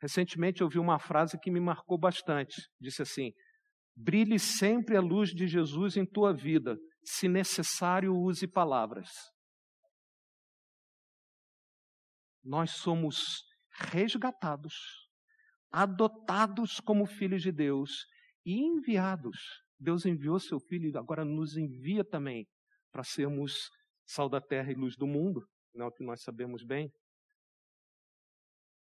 Recentemente 0.00 0.60
eu 0.60 0.68
vi 0.68 0.78
uma 0.78 0.98
frase 0.98 1.38
que 1.38 1.50
me 1.50 1.58
marcou 1.58 1.98
bastante. 1.98 2.54
Disse 2.80 3.02
assim: 3.02 3.32
Brilhe 3.96 4.38
sempre 4.38 4.96
a 4.96 5.00
luz 5.00 5.30
de 5.30 5.48
Jesus 5.48 5.96
em 5.96 6.06
tua 6.06 6.32
vida, 6.32 6.76
se 7.04 7.28
necessário, 7.28 8.14
use 8.14 8.46
palavras. 8.46 9.08
Nós 12.44 12.70
somos 12.72 13.42
resgatados, 13.90 14.74
adotados 15.72 16.78
como 16.78 17.04
filhos 17.04 17.42
de 17.42 17.50
Deus 17.50 18.06
e 18.46 18.60
enviados 18.60 19.66
Deus 19.78 20.06
enviou 20.06 20.38
seu 20.40 20.58
filho 20.58 20.96
agora 20.98 21.24
nos 21.24 21.56
envia 21.56 22.02
também 22.02 22.46
para 22.90 23.04
sermos 23.04 23.70
sal 24.06 24.28
da 24.28 24.40
terra 24.40 24.72
e 24.72 24.74
luz 24.74 24.96
do 24.96 25.06
mundo, 25.06 25.46
não 25.74 25.86
é 25.86 25.88
o 25.88 25.92
que 25.92 26.04
nós 26.04 26.22
sabemos 26.22 26.64
bem. 26.64 26.90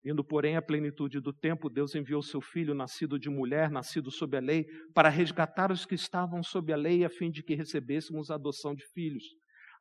Indo, 0.06 0.24
porém, 0.24 0.58
à 0.58 0.62
plenitude 0.62 1.22
do 1.22 1.32
tempo, 1.32 1.70
Deus 1.70 1.96
enviou 1.96 2.22
seu 2.22 2.42
filho, 2.42 2.76
nascido 2.76 3.18
de 3.18 3.30
mulher, 3.30 3.72
nascido 3.72 4.12
sob 4.12 4.36
a 4.36 4.42
lei, 4.42 4.66
para 4.94 5.08
resgatar 5.08 5.72
os 5.72 5.86
que 5.86 5.96
estavam 5.96 6.44
sob 6.44 6.74
a 6.74 6.76
lei, 6.76 7.06
a 7.06 7.10
fim 7.10 7.32
de 7.32 7.42
que 7.42 7.56
recebêssemos 7.56 8.30
a 8.30 8.36
adoção 8.36 8.76
de 8.76 8.86
filhos. 8.92 9.24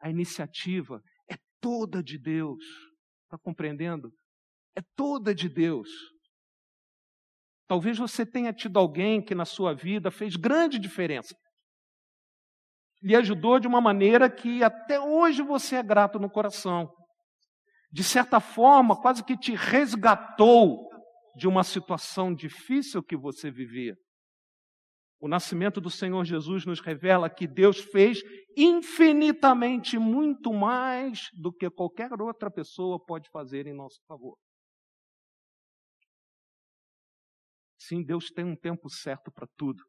A 0.00 0.08
iniciativa 0.08 1.02
é 1.28 1.34
toda 1.60 2.00
de 2.02 2.18
Deus. 2.18 2.64
Está 3.24 3.36
compreendendo? 3.36 4.12
É 4.76 4.80
toda 4.94 5.34
de 5.34 5.48
Deus. 5.48 5.90
Talvez 7.66 7.98
você 7.98 8.26
tenha 8.26 8.52
tido 8.52 8.78
alguém 8.78 9.22
que 9.22 9.34
na 9.34 9.44
sua 9.44 9.74
vida 9.74 10.10
fez 10.10 10.36
grande 10.36 10.78
diferença. 10.78 11.34
Lhe 13.02 13.16
ajudou 13.16 13.58
de 13.58 13.66
uma 13.66 13.80
maneira 13.80 14.30
que 14.30 14.62
até 14.62 15.00
hoje 15.00 15.42
você 15.42 15.76
é 15.76 15.82
grato 15.82 16.18
no 16.18 16.30
coração. 16.30 16.92
De 17.90 18.04
certa 18.04 18.40
forma, 18.40 19.00
quase 19.00 19.24
que 19.24 19.36
te 19.36 19.54
resgatou 19.54 20.88
de 21.34 21.48
uma 21.48 21.64
situação 21.64 22.34
difícil 22.34 23.02
que 23.02 23.16
você 23.16 23.50
vivia. 23.50 23.94
O 25.20 25.28
nascimento 25.28 25.80
do 25.80 25.88
Senhor 25.88 26.24
Jesus 26.24 26.66
nos 26.66 26.80
revela 26.80 27.30
que 27.30 27.46
Deus 27.46 27.78
fez 27.78 28.20
infinitamente 28.56 29.96
muito 29.96 30.52
mais 30.52 31.28
do 31.32 31.52
que 31.52 31.70
qualquer 31.70 32.10
outra 32.20 32.50
pessoa 32.50 32.98
pode 32.98 33.30
fazer 33.30 33.66
em 33.66 33.72
nosso 33.72 34.00
favor. 34.06 34.36
Sim, 37.92 38.02
Deus 38.02 38.30
tem 38.30 38.42
um 38.42 38.56
tempo 38.56 38.88
certo 38.88 39.30
para 39.30 39.46
tudo. 39.54 39.84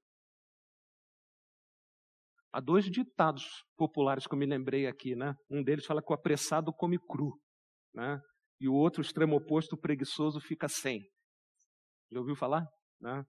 Há 2.52 2.60
dois 2.60 2.84
ditados 2.92 3.46
populares 3.78 4.28
que 4.28 4.34
eu 4.34 4.38
me 4.38 4.46
lembrei 4.46 4.88
aqui, 4.88 5.16
né? 5.16 5.34
Um 5.50 5.63
deles 5.63 5.86
fala 5.86 6.04
que 6.04 6.12
o 6.12 6.13
apressado 6.13 6.74
come 6.74 7.00
cru, 7.00 7.39
né? 7.96 8.20
E 8.60 8.68
o 8.68 8.74
outro, 8.74 9.00
o 9.00 9.06
extremo 9.06 9.38
oposto, 9.38 9.76
o 9.76 9.80
preguiçoso 9.80 10.42
fica 10.42 10.68
sem. 10.68 11.00
Já 12.12 12.20
ouviu 12.20 12.36
falar? 12.36 12.68
Né? 13.00 13.24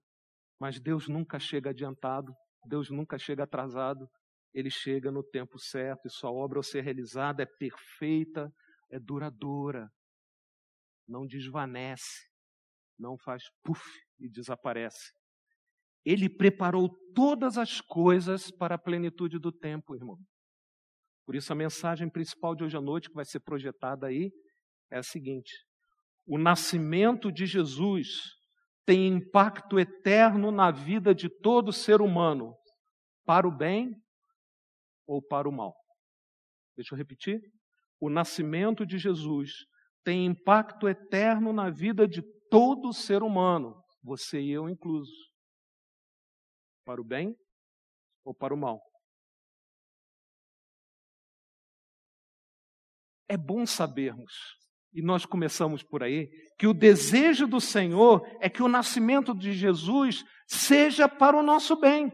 Mas 0.59 0.77
Deus 0.77 1.07
nunca 1.07 1.39
chega 1.39 1.69
adiantado, 1.69 2.33
Deus 2.67 2.89
nunca 2.89 3.17
chega 3.17 3.45
atrasado, 3.45 4.05
Ele 4.53 4.69
chega 4.69 5.09
no 5.09 5.23
tempo 5.23 5.57
certo 5.57 6.05
e 6.05 6.11
sua 6.11 6.31
obra 6.33 6.59
ao 6.59 6.63
ser 6.63 6.81
realizada 6.81 7.43
é 7.43 7.45
perfeita, 7.45 8.51
é 8.91 8.99
duradoura, 8.99 9.87
não 11.07 11.25
desvanece, 11.25 12.27
não 12.99 13.17
faz 13.17 13.41
puf 13.63 14.04
e 14.19 14.29
desaparece. 14.29 15.11
Ele 16.03 16.29
preparou 16.29 16.89
todas 17.13 17.57
as 17.57 17.81
coisas 17.81 18.51
para 18.51 18.75
a 18.75 18.79
plenitude 18.79 19.39
do 19.39 19.51
tempo, 19.51 19.95
irmão. 19.95 20.17
Por 21.25 21.35
isso, 21.35 21.51
a 21.51 21.55
mensagem 21.55 22.09
principal 22.09 22.55
de 22.55 22.63
hoje 22.63 22.77
à 22.77 22.81
noite, 22.81 23.09
que 23.09 23.15
vai 23.15 23.25
ser 23.25 23.39
projetada 23.39 24.07
aí, 24.07 24.31
é 24.91 24.97
a 24.97 25.03
seguinte: 25.03 25.51
o 26.27 26.37
nascimento 26.37 27.31
de 27.31 27.45
Jesus 27.45 28.07
tem 28.85 29.07
impacto 29.07 29.79
eterno 29.79 30.51
na 30.51 30.69
vida 30.69 31.13
de 31.15 31.27
todo 31.27 31.73
ser 31.73 32.01
humano, 32.01 32.55
para 33.25 33.47
o 33.47 33.51
bem 33.51 33.95
ou 35.07 35.21
para 35.21 35.49
o 35.49 35.51
mal. 35.51 35.73
Deixa 36.75 36.93
eu 36.93 36.97
repetir. 36.97 37.41
O 37.99 38.09
nascimento 38.09 38.85
de 38.85 38.99
Jesus 38.99 39.51
tem 40.03 40.25
impacto 40.25 40.87
eterno 40.87 41.51
na 41.51 41.71
vida 41.71 42.07
de 42.07 42.21
todo 42.49 42.93
ser 42.93 43.23
humano, 43.23 43.75
você 44.05 44.39
e 44.39 44.51
eu 44.51 44.69
inclusos, 44.69 45.31
para 46.85 47.01
o 47.01 47.03
bem 47.03 47.35
ou 48.23 48.33
para 48.33 48.53
o 48.53 48.57
mal. 48.57 48.79
É 53.27 53.35
bom 53.35 53.65
sabermos, 53.65 54.31
e 54.93 55.01
nós 55.01 55.25
começamos 55.25 55.81
por 55.81 56.03
aí, 56.03 56.29
que 56.59 56.67
o 56.67 56.73
desejo 56.73 57.47
do 57.47 57.59
Senhor 57.59 58.21
é 58.39 58.47
que 58.47 58.61
o 58.61 58.67
nascimento 58.67 59.33
de 59.33 59.51
Jesus 59.51 60.23
seja 60.47 61.09
para 61.09 61.35
o 61.35 61.43
nosso 61.43 61.75
bem. 61.75 62.13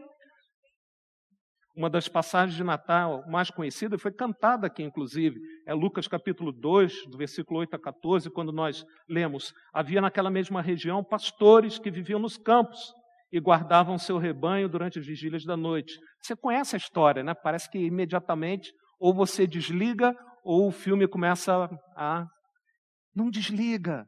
Uma 1.74 1.88
das 1.88 2.06
passagens 2.06 2.54
de 2.54 2.62
Natal 2.62 3.24
mais 3.26 3.50
conhecidas 3.50 4.00
foi 4.00 4.12
cantada 4.12 4.66
aqui, 4.66 4.82
inclusive, 4.82 5.40
é 5.66 5.72
Lucas 5.72 6.06
capítulo 6.06 6.52
2, 6.52 7.06
do 7.06 7.16
versículo 7.16 7.60
8 7.60 7.76
a 7.76 7.78
14, 7.78 8.28
quando 8.30 8.52
nós 8.52 8.84
lemos: 9.08 9.54
Havia 9.72 10.02
naquela 10.02 10.30
mesma 10.30 10.60
região 10.60 11.02
pastores 11.02 11.78
que 11.78 11.90
viviam 11.90 12.20
nos 12.20 12.36
campos 12.36 12.92
e 13.32 13.40
guardavam 13.40 13.96
seu 13.96 14.18
rebanho 14.18 14.68
durante 14.68 14.98
as 14.98 15.06
vigílias 15.06 15.46
da 15.46 15.56
noite. 15.56 15.98
Você 16.20 16.36
conhece 16.36 16.76
a 16.76 16.78
história, 16.78 17.22
né? 17.22 17.32
Parece 17.32 17.70
que 17.70 17.78
imediatamente 17.78 18.70
ou 19.00 19.14
você 19.14 19.46
desliga 19.46 20.14
ou 20.44 20.68
o 20.68 20.72
filme 20.72 21.08
começa 21.08 21.70
a. 21.96 22.26
Não 23.16 23.30
desliga. 23.30 24.04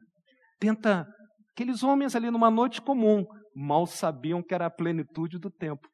Tenta. 0.59 1.07
Aqueles 1.51 1.83
homens 1.83 2.15
ali 2.15 2.29
numa 2.29 2.51
noite 2.51 2.79
comum 2.79 3.25
mal 3.55 3.87
sabiam 3.87 4.43
que 4.43 4.53
era 4.53 4.67
a 4.67 4.69
plenitude 4.69 5.39
do 5.39 5.49
tempo 5.49 5.87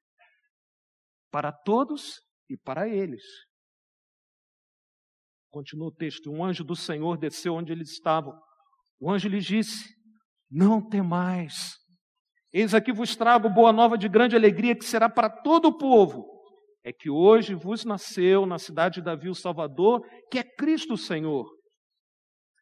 para 1.32 1.52
todos 1.52 2.22
e 2.50 2.58
para 2.58 2.88
eles. 2.88 3.24
Continua 5.50 5.88
o 5.88 5.96
texto: 5.96 6.30
um 6.30 6.44
anjo 6.44 6.64
do 6.64 6.76
Senhor 6.76 7.18
desceu 7.18 7.56
onde 7.56 7.72
eles 7.72 7.92
estavam. 7.92 8.34
O 9.00 9.10
anjo 9.10 9.30
lhes 9.30 9.46
disse: 9.46 9.90
Não 10.50 10.88
temais. 10.88 11.76
Eis 12.54 12.74
aqui 12.74 12.92
vos 12.92 13.16
trago 13.16 13.50
boa 13.50 13.72
nova 13.72 13.98
de 13.98 14.10
grande 14.10 14.36
alegria 14.36 14.76
que 14.76 14.84
será 14.84 15.10
para 15.10 15.30
todo 15.30 15.70
o 15.70 15.78
povo. 15.78 16.30
É 16.84 16.92
que 16.92 17.10
hoje 17.10 17.54
vos 17.54 17.86
nasceu 17.86 18.46
na 18.46 18.58
cidade 18.58 18.96
de 18.96 19.04
Davi 19.04 19.30
o 19.30 19.36
Salvador, 19.36 20.02
que 20.30 20.40
é 20.40 20.44
Cristo 20.44 20.94
o 20.94 20.98
Senhor. 20.98 21.46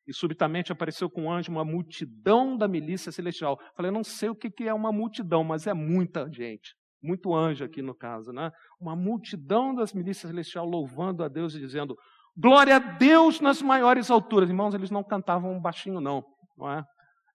E 0.05 0.13
subitamente 0.13 0.71
apareceu 0.71 1.09
com 1.09 1.25
o 1.25 1.31
anjo 1.31 1.51
uma 1.51 1.63
multidão 1.63 2.57
da 2.57 2.67
milícia 2.67 3.11
celestial. 3.11 3.57
Falei, 3.75 3.91
não 3.91 4.03
sei 4.03 4.29
o 4.29 4.35
que 4.35 4.67
é 4.67 4.73
uma 4.73 4.91
multidão, 4.91 5.43
mas 5.43 5.67
é 5.67 5.73
muita 5.73 6.27
gente 6.31 6.78
muito 7.01 7.33
anjo 7.33 7.63
aqui 7.63 7.81
no 7.81 7.95
caso, 7.95 8.31
né? 8.31 8.51
Uma 8.79 8.95
multidão 8.95 9.73
das 9.73 9.93
milícias 9.93 10.29
celestiais 10.29 10.69
louvando 10.69 11.23
a 11.23 11.27
Deus 11.27 11.55
e 11.55 11.59
dizendo: 11.59 11.95
Glória 12.35 12.75
a 12.75 12.79
Deus 12.79 13.39
nas 13.39 13.61
maiores 13.61 14.09
alturas. 14.09 14.49
Irmãos, 14.49 14.73
eles 14.73 14.91
não 14.91 15.03
cantavam 15.03 15.59
baixinho, 15.59 15.99
não, 15.99 16.23
não 16.57 16.71
é? 16.71 16.83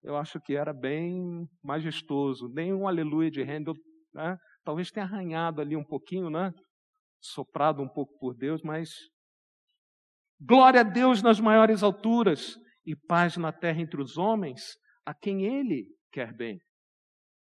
Eu 0.03 0.17
acho 0.17 0.41
que 0.41 0.55
era 0.55 0.73
bem 0.73 1.47
majestoso. 1.63 2.49
Nem 2.49 2.73
um 2.73 2.87
aleluia 2.87 3.31
de 3.31 3.43
Handel, 3.43 3.75
né? 4.15 4.37
Talvez 4.65 4.91
tenha 4.91 5.05
arranhado 5.05 5.61
ali 5.61 5.77
um 5.77 5.85
pouquinho, 5.85 6.31
né? 6.31 6.53
Soprado 7.21 7.83
um 7.83 7.89
pouco 7.89 8.17
por 8.19 8.35
Deus, 8.35 8.63
mas 8.63 8.91
glória 10.41 10.81
a 10.81 10.85
Deus 10.85 11.23
nas 11.23 11.41
maiores 11.41 11.83
alturas 11.83 12.57
e 12.87 12.95
paz 12.95 13.37
na 13.37 13.53
terra 13.53 13.81
entre 13.81 14.01
os 14.01 14.19
homens, 14.19 14.77
a 15.07 15.15
quem 15.15 15.45
Ele 15.45 15.87
quer 16.13 16.35
bem. 16.35 16.59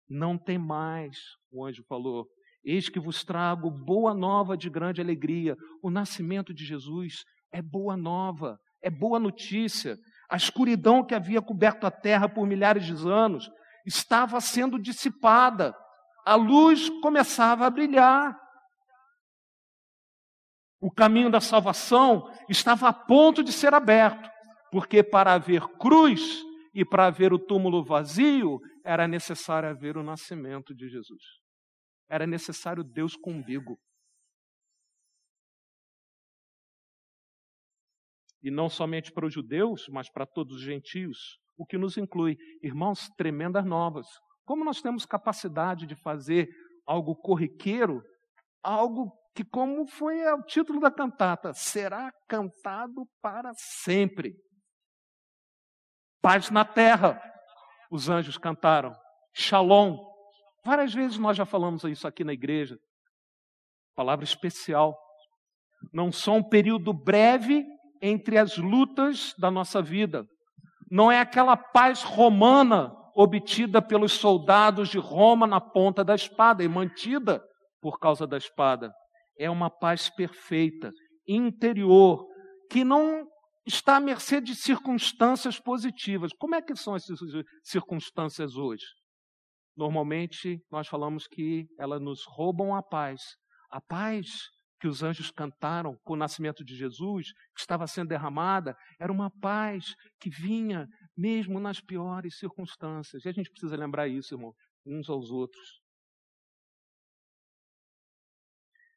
Não 0.09 0.37
tem 0.39 0.59
mais, 0.59 1.17
o 1.51 1.65
anjo 1.65 1.83
falou. 1.89 2.27
Eis 2.65 2.89
que 2.89 2.99
vos 2.99 3.25
trago 3.25 3.71
boa 3.71 4.15
nova 4.15 4.57
de 4.57 4.71
grande 4.71 5.01
alegria. 5.01 5.57
O 5.83 5.91
nascimento 5.91 6.53
de 6.55 6.65
Jesus 6.65 7.25
é 7.53 7.61
boa 7.61 7.97
nova, 7.97 8.59
é 8.83 8.91
boa 8.91 9.19
notícia. 9.19 9.99
A 10.31 10.37
escuridão 10.37 11.05
que 11.05 11.15
havia 11.15 11.43
coberto 11.43 11.87
a 11.87 11.91
terra 11.91 12.29
por 12.29 12.47
milhares 12.47 12.85
de 12.85 12.93
anos 13.09 13.51
estava 13.87 14.41
sendo 14.41 14.79
dissipada. 14.79 15.75
A 16.25 16.35
luz 16.35 16.89
começava 17.01 17.67
a 17.67 17.71
brilhar. 17.71 18.35
O 20.81 20.91
caminho 20.91 21.31
da 21.31 21.41
salvação 21.41 22.31
estava 22.49 22.89
a 22.89 22.93
ponto 22.93 23.43
de 23.43 23.53
ser 23.53 23.73
aberto, 23.73 24.31
porque 24.71 25.03
para 25.03 25.35
haver 25.35 25.67
cruz 25.79 26.43
e 26.75 26.85
para 26.85 27.07
haver 27.07 27.33
o 27.33 27.39
túmulo 27.39 27.85
vazio, 27.85 28.59
era 28.85 29.07
necessário 29.07 29.69
haver 29.69 29.97
o 29.97 30.03
nascimento 30.03 30.75
de 30.75 30.89
Jesus. 30.89 31.23
Era 32.11 32.27
necessário 32.27 32.83
Deus 32.83 33.17
com 33.17 33.31
umbigo. 33.31 33.79
E 38.43 38.51
não 38.51 38.69
somente 38.69 39.13
para 39.13 39.25
os 39.25 39.33
judeus, 39.33 39.87
mas 39.89 40.11
para 40.11 40.27
todos 40.27 40.57
os 40.57 40.63
gentios, 40.63 41.39
o 41.57 41.65
que 41.65 41.79
nos 41.79 41.97
inclui, 41.97 42.37
irmãos, 42.63 43.09
tremendas 43.17 43.65
novas. 43.65 44.07
Como 44.45 44.65
nós 44.65 44.83
temos 44.83 45.07
capacidade 45.07 45.87
de 45.87 45.95
fazer 45.95 46.49
algo 46.85 47.17
corriqueiro, 47.17 48.03
algo 48.63 49.11
que, 49.35 49.45
como 49.45 49.87
foi 49.87 50.23
o 50.27 50.43
título 50.43 50.81
da 50.81 50.91
cantata, 50.91 51.53
será 51.55 52.13
cantado 52.29 53.07
para 53.23 53.53
sempre. 53.55 54.35
Paz 56.25 56.51
na 56.51 56.65
terra, 56.65 57.21
os 57.91 58.09
anjos 58.09 58.37
cantaram. 58.39 58.97
Shalom, 59.33 59.99
Várias 60.65 60.95
vezes 60.95 61.19
nós 61.19 61.37
já 61.37 61.45
falamos 61.45 61.85
isso 61.85 62.09
aqui 62.09 62.25
na 62.25 62.33
igreja. 62.33 62.79
Palavra 63.95 64.25
especial. 64.25 64.99
Não 65.93 66.11
só 66.11 66.33
um 66.33 66.43
período 66.43 66.93
breve 66.95 67.67
entre 68.01 68.39
as 68.39 68.57
lutas 68.57 69.35
da 69.39 69.51
nossa 69.51 69.83
vida. 69.83 70.25
Não 70.91 71.13
é 71.13 71.21
aquela 71.21 71.57
paz 71.57 72.03
romana 72.03 72.91
obtida 73.15 73.83
pelos 73.83 74.13
soldados 74.13 74.89
de 74.89 74.99
Roma 74.99 75.47
na 75.47 75.61
ponta 75.61 76.03
da 76.03 76.15
espada 76.15 76.65
e 76.65 76.69
mantida 76.69 77.45
por 77.83 77.99
causa 77.99 78.27
da 78.27 78.39
espada. 78.39 78.91
É 79.39 79.51
uma 79.51 79.69
paz 79.69 80.09
perfeita, 80.09 80.91
interior, 81.29 82.27
que 82.71 82.83
não 82.83 83.29
está 83.67 83.97
à 83.97 84.01
mercê 84.01 84.41
de 84.41 84.55
circunstâncias 84.55 85.59
positivas. 85.59 86.33
Como 86.39 86.55
é 86.55 86.63
que 86.63 86.77
são 86.77 86.95
essas 86.95 87.19
circunstâncias 87.63 88.57
hoje? 88.57 88.85
Normalmente 89.77 90.61
nós 90.71 90.87
falamos 90.87 91.27
que 91.27 91.67
elas 91.79 92.01
nos 92.01 92.25
roubam 92.27 92.75
a 92.75 92.83
paz. 92.83 93.23
A 93.71 93.81
paz 93.81 94.27
que 94.81 94.87
os 94.87 95.03
anjos 95.03 95.31
cantaram 95.31 95.97
com 96.05 96.13
o 96.13 96.17
nascimento 96.17 96.63
de 96.63 96.77
Jesus, 96.77 97.33
que 97.55 97.61
estava 97.61 97.87
sendo 97.87 98.09
derramada, 98.09 98.77
era 99.01 99.11
uma 99.11 99.31
paz 99.41 99.95
que 100.21 100.29
vinha 100.29 100.87
mesmo 101.17 101.59
nas 101.59 101.81
piores 101.81 102.39
circunstâncias. 102.39 103.25
E 103.25 103.29
a 103.29 103.33
gente 103.33 103.51
precisa 103.51 103.77
lembrar 103.77 104.09
isso, 104.09 104.35
irmão, 104.35 104.53
uns 104.85 105.09
aos 105.09 105.31
outros. 105.31 105.81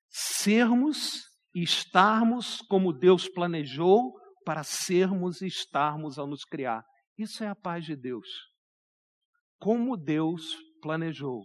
Sermos 0.10 1.24
e 1.56 1.64
estarmos 1.64 2.62
como 2.64 2.92
Deus 2.92 3.30
planejou 3.30 4.14
para 4.48 4.64
sermos 4.64 5.42
e 5.42 5.48
estarmos 5.48 6.18
ao 6.18 6.26
nos 6.26 6.46
criar. 6.46 6.82
Isso 7.18 7.44
é 7.44 7.50
a 7.50 7.56
paz 7.56 7.84
de 7.84 7.98
Deus. 7.98 8.30
Como 9.60 9.98
Deus 9.98 10.56
planejou 10.82 11.44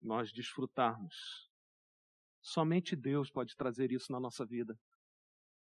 nós 0.00 0.32
desfrutarmos. 0.32 1.16
Somente 2.40 2.94
Deus 2.94 3.28
pode 3.28 3.56
trazer 3.56 3.90
isso 3.90 4.12
na 4.12 4.20
nossa 4.20 4.46
vida. 4.46 4.78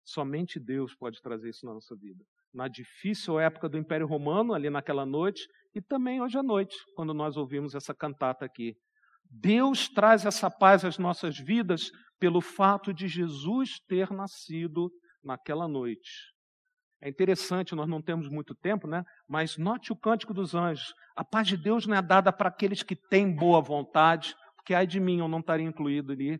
Somente 0.04 0.60
Deus 0.60 0.94
pode 0.94 1.22
trazer 1.22 1.52
isso 1.52 1.66
na 1.66 1.74
nossa 1.74 1.96
vida. 1.96 2.22
Na 2.54 2.68
difícil 2.68 3.40
época 3.40 3.70
do 3.70 3.78
Império 3.78 4.06
Romano, 4.06 4.54
ali 4.54 4.70
naquela 4.70 5.06
noite, 5.06 5.48
e 5.74 5.82
também 5.82 6.22
hoje 6.22 6.38
à 6.38 6.44
noite, 6.44 6.76
quando 6.98 7.14
nós 7.14 7.38
ouvimos 7.38 7.76
essa 7.76 7.96
cantata 7.96 8.44
aqui. 8.44 8.76
Deus 9.24 9.88
traz 9.88 10.26
essa 10.26 10.52
paz 10.52 10.84
às 10.84 10.98
nossas 10.98 11.40
vidas 11.40 11.90
pelo 12.20 12.42
fato 12.42 12.94
de 12.94 13.08
Jesus 13.08 13.80
ter 13.88 14.12
nascido 14.12 14.92
naquela 15.24 15.66
noite. 15.66 16.36
É 17.02 17.08
interessante, 17.08 17.76
nós 17.76 17.88
não 17.88 18.02
temos 18.02 18.28
muito 18.28 18.56
tempo, 18.56 18.88
né? 18.88 19.04
Mas 19.28 19.58
note 19.58 19.92
o 19.92 19.96
cântico 19.96 20.34
dos 20.34 20.56
anjos. 20.56 20.94
A 21.16 21.24
paz 21.24 21.48
de 21.48 21.56
Deus 21.56 21.86
não 21.86 21.96
é 21.96 22.02
dada 22.02 22.34
para 22.34 22.50
aqueles 22.50 22.82
que 22.82 22.96
têm 22.96 23.36
boa 23.36 23.62
vontade, 23.62 24.36
porque 24.56 24.74
ai 24.74 24.88
de 24.88 25.00
mim 25.00 25.20
eu 25.20 25.28
não 25.28 25.40
estaria 25.40 25.66
incluído 25.66 26.12
ali. 26.12 26.40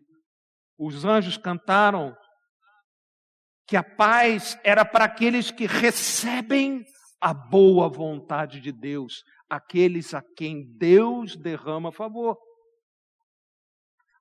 Os 0.76 1.04
anjos 1.04 1.36
cantaram 1.36 2.16
que 3.66 3.76
a 3.76 3.82
paz 3.82 4.58
era 4.64 4.84
para 4.84 5.04
aqueles 5.04 5.50
que 5.50 5.66
recebem 5.66 6.84
a 7.20 7.34
boa 7.34 7.88
vontade 7.88 8.60
de 8.60 8.72
Deus, 8.72 9.22
aqueles 9.48 10.14
a 10.14 10.22
quem 10.36 10.64
Deus 10.76 11.36
derrama 11.36 11.92
favor. 11.92 12.36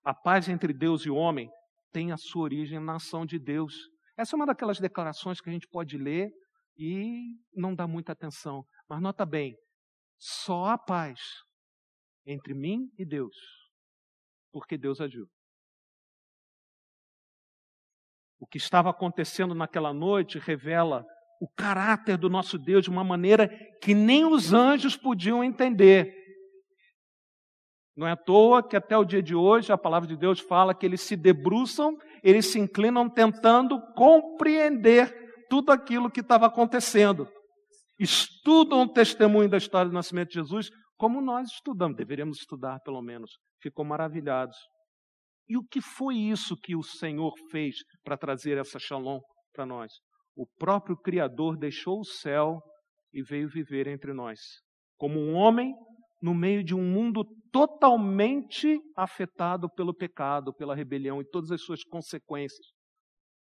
A 0.04 0.14
paz 0.14 0.48
entre 0.50 0.74
Deus 0.74 1.06
e 1.06 1.10
o 1.10 1.16
homem 1.16 1.50
tem 1.92 2.12
a 2.12 2.18
sua 2.18 2.44
origem 2.44 2.80
na 2.80 2.96
ação 2.96 3.26
de 3.26 3.40
Deus. 3.40 3.74
Essa 4.18 4.36
é 4.36 4.38
uma 4.38 4.46
daquelas 4.48 4.80
declarações 4.80 5.40
que 5.40 5.50
a 5.50 5.54
gente 5.54 5.68
pode 5.68 5.98
ler 5.98 6.32
e 6.76 7.36
não 7.54 7.76
dá 7.76 7.88
muita 7.88 8.14
atenção. 8.14 8.66
Mas 8.90 9.02
nota 9.02 9.26
bem, 9.26 9.56
só 10.18 10.66
a 10.66 10.78
paz 10.78 11.20
entre 12.26 12.54
mim 12.54 12.92
e 12.98 13.06
Deus, 13.06 13.36
porque 14.52 14.78
Deus 14.78 15.00
agiu. 15.00 15.28
O 18.40 18.46
que 18.46 18.58
estava 18.58 18.90
acontecendo 18.90 19.56
naquela 19.56 19.94
noite 19.94 20.40
revela 20.40 21.06
o 21.40 21.48
caráter 21.48 22.18
do 22.18 22.30
nosso 22.30 22.58
Deus 22.58 22.84
de 22.84 22.90
uma 22.90 23.04
maneira 23.04 23.48
que 23.82 23.94
nem 23.94 24.26
os 24.26 24.54
anjos 24.54 24.98
podiam 24.98 25.44
entender. 25.44 26.16
Não 27.96 28.08
é 28.08 28.12
à 28.12 28.18
toa 28.18 28.68
que 28.68 28.76
até 28.76 28.96
o 28.96 29.06
dia 29.06 29.24
de 29.24 29.34
hoje 29.34 29.72
a 29.72 29.78
palavra 29.78 30.08
de 30.08 30.16
Deus 30.16 30.40
fala 30.40 30.76
que 30.76 30.86
eles 30.86 31.02
se 31.02 31.16
debruçam, 31.16 31.98
eles 32.24 32.52
se 32.52 32.60
inclinam 32.60 33.10
tentando 33.10 33.80
compreender 33.94 35.46
tudo 35.50 35.72
aquilo 35.72 36.12
que 36.12 36.22
estava 36.22 36.48
acontecendo. 36.48 37.28
Estudam 38.00 38.84
o 38.84 38.92
testemunho 38.92 39.50
da 39.50 39.58
história 39.58 39.90
do 39.90 39.94
nascimento 39.94 40.30
de 40.30 40.36
Jesus, 40.36 40.70
como 40.98 41.22
nós 41.22 41.50
estudamos, 41.50 41.98
deveríamos 41.98 42.40
estudar 42.40 42.80
pelo 42.82 43.02
menos. 43.02 43.32
Ficam 43.62 43.86
maravilhados. 43.86 44.58
E 45.50 45.58
o 45.58 45.64
que 45.64 45.80
foi 45.82 46.16
isso 46.16 46.58
que 46.58 46.76
o 46.76 46.84
Senhor 46.84 47.34
fez 47.50 47.78
para 48.04 48.18
trazer 48.18 48.58
essa 48.58 48.78
shalom 48.80 49.20
para 49.54 49.66
nós? 49.66 49.94
O 50.36 50.46
próprio 50.60 50.98
Criador 50.98 51.58
deixou 51.58 52.00
o 52.00 52.06
céu 52.06 52.62
e 53.14 53.24
veio 53.24 53.48
viver 53.48 53.88
entre 53.88 54.14
nós. 54.14 54.40
Como 54.98 55.20
um 55.20 55.34
homem 55.34 55.74
no 56.22 56.36
meio 56.36 56.64
de 56.64 56.76
um 56.76 56.84
mundo 56.84 57.24
totalmente 57.52 58.80
afetado 58.96 59.70
pelo 59.70 59.94
pecado, 59.94 60.54
pela 60.54 60.76
rebelião 60.76 61.22
e 61.22 61.26
todas 61.26 61.52
as 61.52 61.62
suas 61.62 61.84
consequências. 61.84 62.66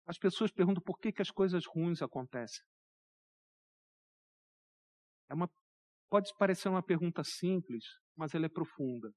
As 0.06 0.18
pessoas 0.18 0.50
perguntam 0.50 0.82
por 0.82 0.98
que, 0.98 1.12
que 1.12 1.22
as 1.22 1.30
coisas 1.30 1.64
ruins 1.66 2.00
acontecem. 2.00 2.64
É 5.30 5.34
uma, 5.34 5.50
pode 6.08 6.34
parecer 6.38 6.68
uma 6.68 6.82
pergunta 6.82 7.22
simples, 7.22 7.84
mas 8.16 8.34
ela 8.34 8.46
é 8.46 8.48
profunda. 8.48 9.12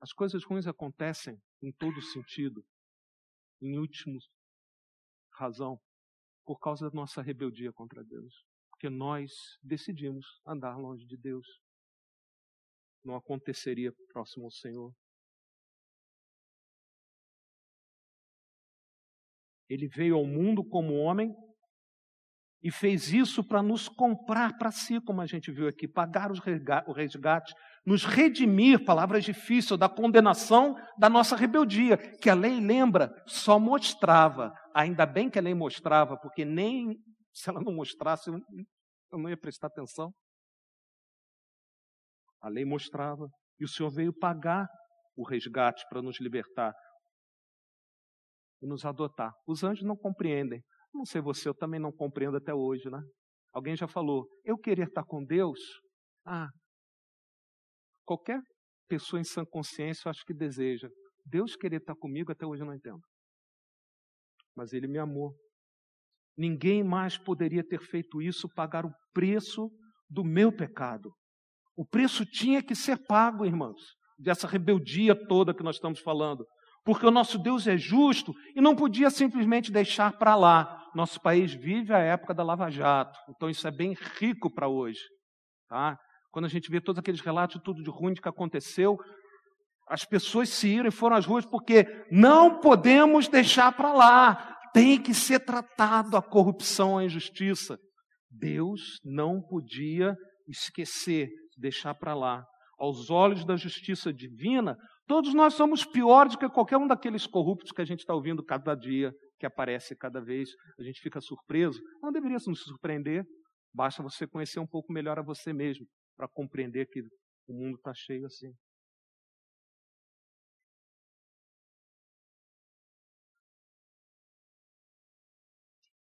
As 0.00 0.12
coisas 0.12 0.44
ruins 0.44 0.66
acontecem 0.66 1.40
em 1.62 1.72
todo 1.72 2.02
sentido, 2.02 2.64
em 3.62 3.78
último 3.78 4.18
razão, 5.32 5.80
por 6.44 6.58
causa 6.58 6.90
da 6.90 6.94
nossa 6.94 7.22
rebeldia 7.22 7.72
contra 7.72 8.04
Deus. 8.04 8.44
Porque 8.70 8.90
nós 8.90 9.30
decidimos 9.62 10.26
andar 10.44 10.76
longe 10.76 11.06
de 11.06 11.16
Deus 11.16 11.46
não 13.04 13.16
aconteceria 13.16 13.92
próximo 14.12 14.46
ao 14.46 14.50
Senhor. 14.50 14.92
Ele 19.68 19.88
veio 19.88 20.16
ao 20.16 20.24
mundo 20.24 20.64
como 20.64 20.94
homem 20.94 21.34
e 22.62 22.70
fez 22.70 23.12
isso 23.12 23.44
para 23.44 23.62
nos 23.62 23.88
comprar 23.88 24.56
para 24.56 24.70
si, 24.70 25.00
como 25.00 25.20
a 25.20 25.26
gente 25.26 25.52
viu 25.52 25.68
aqui, 25.68 25.86
pagar 25.86 26.30
o 26.30 26.92
resgate, 26.92 27.54
nos 27.84 28.04
redimir, 28.04 28.84
palavras 28.84 29.24
difíceis, 29.24 29.78
da 29.78 29.88
condenação 29.88 30.74
da 30.98 31.10
nossa 31.10 31.36
rebeldia, 31.36 31.98
que 31.98 32.30
a 32.30 32.34
lei, 32.34 32.58
lembra, 32.58 33.10
só 33.26 33.58
mostrava. 33.58 34.50
Ainda 34.74 35.04
bem 35.04 35.28
que 35.28 35.38
a 35.38 35.42
lei 35.42 35.52
mostrava, 35.54 36.16
porque 36.16 36.44
nem 36.44 36.98
se 37.34 37.50
ela 37.50 37.60
não 37.60 37.74
mostrasse, 37.74 38.30
eu 38.30 39.18
não 39.18 39.28
ia 39.28 39.36
prestar 39.36 39.66
atenção. 39.66 40.10
A 42.44 42.50
lei 42.50 42.62
mostrava. 42.62 43.26
E 43.58 43.64
o 43.64 43.68
Senhor 43.68 43.88
veio 43.88 44.12
pagar 44.12 44.68
o 45.16 45.26
resgate 45.26 45.82
para 45.88 46.02
nos 46.02 46.20
libertar 46.20 46.74
e 48.60 48.66
nos 48.66 48.84
adotar. 48.84 49.32
Os 49.46 49.64
anjos 49.64 49.82
não 49.82 49.96
compreendem. 49.96 50.62
Não 50.92 51.06
sei 51.06 51.22
você, 51.22 51.48
eu 51.48 51.54
também 51.54 51.80
não 51.80 51.90
compreendo 51.90 52.36
até 52.36 52.52
hoje, 52.52 52.90
né? 52.90 53.00
Alguém 53.50 53.74
já 53.74 53.88
falou, 53.88 54.28
eu 54.44 54.58
querer 54.58 54.88
estar 54.88 55.04
com 55.04 55.24
Deus? 55.24 55.58
Ah, 56.26 56.48
qualquer 58.04 58.38
pessoa 58.88 59.18
em 59.18 59.24
sã 59.24 59.42
consciência 59.46 60.06
eu 60.06 60.10
acho 60.10 60.24
que 60.26 60.34
deseja. 60.34 60.88
Deus 61.24 61.56
querer 61.56 61.78
estar 61.78 61.94
comigo, 61.94 62.30
até 62.30 62.44
hoje 62.44 62.62
eu 62.62 62.66
não 62.66 62.74
entendo. 62.74 63.00
Mas 64.54 64.74
Ele 64.74 64.86
me 64.86 64.98
amou. 64.98 65.34
Ninguém 66.36 66.84
mais 66.84 67.16
poderia 67.16 67.66
ter 67.66 67.80
feito 67.80 68.20
isso, 68.20 68.52
pagar 68.54 68.84
o 68.84 68.92
preço 69.14 69.70
do 70.10 70.22
meu 70.22 70.54
pecado. 70.54 71.10
O 71.76 71.84
preço 71.84 72.24
tinha 72.24 72.62
que 72.62 72.74
ser 72.74 72.96
pago, 73.06 73.44
irmãos, 73.44 73.80
dessa 74.18 74.46
rebeldia 74.46 75.14
toda 75.14 75.54
que 75.54 75.62
nós 75.62 75.76
estamos 75.76 76.00
falando. 76.00 76.44
Porque 76.84 77.06
o 77.06 77.10
nosso 77.10 77.38
Deus 77.38 77.66
é 77.66 77.76
justo 77.76 78.32
e 78.54 78.60
não 78.60 78.76
podia 78.76 79.10
simplesmente 79.10 79.72
deixar 79.72 80.12
para 80.18 80.36
lá. 80.36 80.82
Nosso 80.94 81.20
país 81.20 81.52
vive 81.52 81.92
a 81.92 81.98
época 81.98 82.34
da 82.34 82.44
Lava 82.44 82.70
Jato, 82.70 83.18
então 83.28 83.48
isso 83.48 83.66
é 83.66 83.70
bem 83.70 83.96
rico 84.20 84.52
para 84.52 84.68
hoje. 84.68 85.00
Tá? 85.68 85.98
Quando 86.30 86.44
a 86.44 86.48
gente 86.48 86.70
vê 86.70 86.80
todos 86.80 86.98
aqueles 86.98 87.20
relatos, 87.20 87.60
tudo 87.64 87.82
de 87.82 87.90
ruim 87.90 88.14
que 88.14 88.28
aconteceu, 88.28 88.98
as 89.88 90.04
pessoas 90.04 90.48
se 90.48 90.68
iram 90.68 90.88
e 90.88 90.92
foram 90.92 91.16
às 91.16 91.26
ruas 91.26 91.44
porque 91.44 91.86
não 92.10 92.60
podemos 92.60 93.28
deixar 93.28 93.72
para 93.72 93.92
lá. 93.92 94.56
Tem 94.72 95.00
que 95.00 95.14
ser 95.14 95.40
tratado 95.40 96.16
a 96.16 96.22
corrupção, 96.22 96.98
a 96.98 97.04
injustiça. 97.04 97.78
Deus 98.30 98.98
não 99.04 99.40
podia 99.40 100.16
esquecer, 100.48 101.28
deixar 101.60 101.94
para 101.94 102.14
lá. 102.14 102.44
Aos 102.78 103.08
olhos 103.08 103.44
da 103.44 103.56
justiça 103.56 104.12
divina, 104.12 104.76
todos 105.06 105.32
nós 105.32 105.54
somos 105.54 105.84
piores 105.84 106.32
do 106.32 106.38
que 106.38 106.48
qualquer 106.48 106.76
um 106.76 106.88
daqueles 106.88 107.26
corruptos 107.26 107.70
que 107.70 107.80
a 107.80 107.84
gente 107.84 108.00
está 108.00 108.14
ouvindo 108.14 108.44
cada 108.44 108.74
dia, 108.74 109.12
que 109.38 109.46
aparece 109.46 109.96
cada 109.96 110.20
vez. 110.20 110.50
A 110.78 110.82
gente 110.82 111.00
fica 111.00 111.20
surpreso. 111.20 111.80
Não 112.02 112.10
deveria 112.10 112.38
nos 112.46 112.62
surpreender. 112.64 113.24
Basta 113.72 114.02
você 114.02 114.26
conhecer 114.26 114.60
um 114.60 114.66
pouco 114.66 114.92
melhor 114.92 115.18
a 115.18 115.22
você 115.22 115.52
mesmo 115.52 115.86
para 116.16 116.28
compreender 116.28 116.86
que 116.86 117.00
o 117.48 117.52
mundo 117.52 117.76
está 117.76 117.92
cheio 117.94 118.26
assim. 118.26 118.52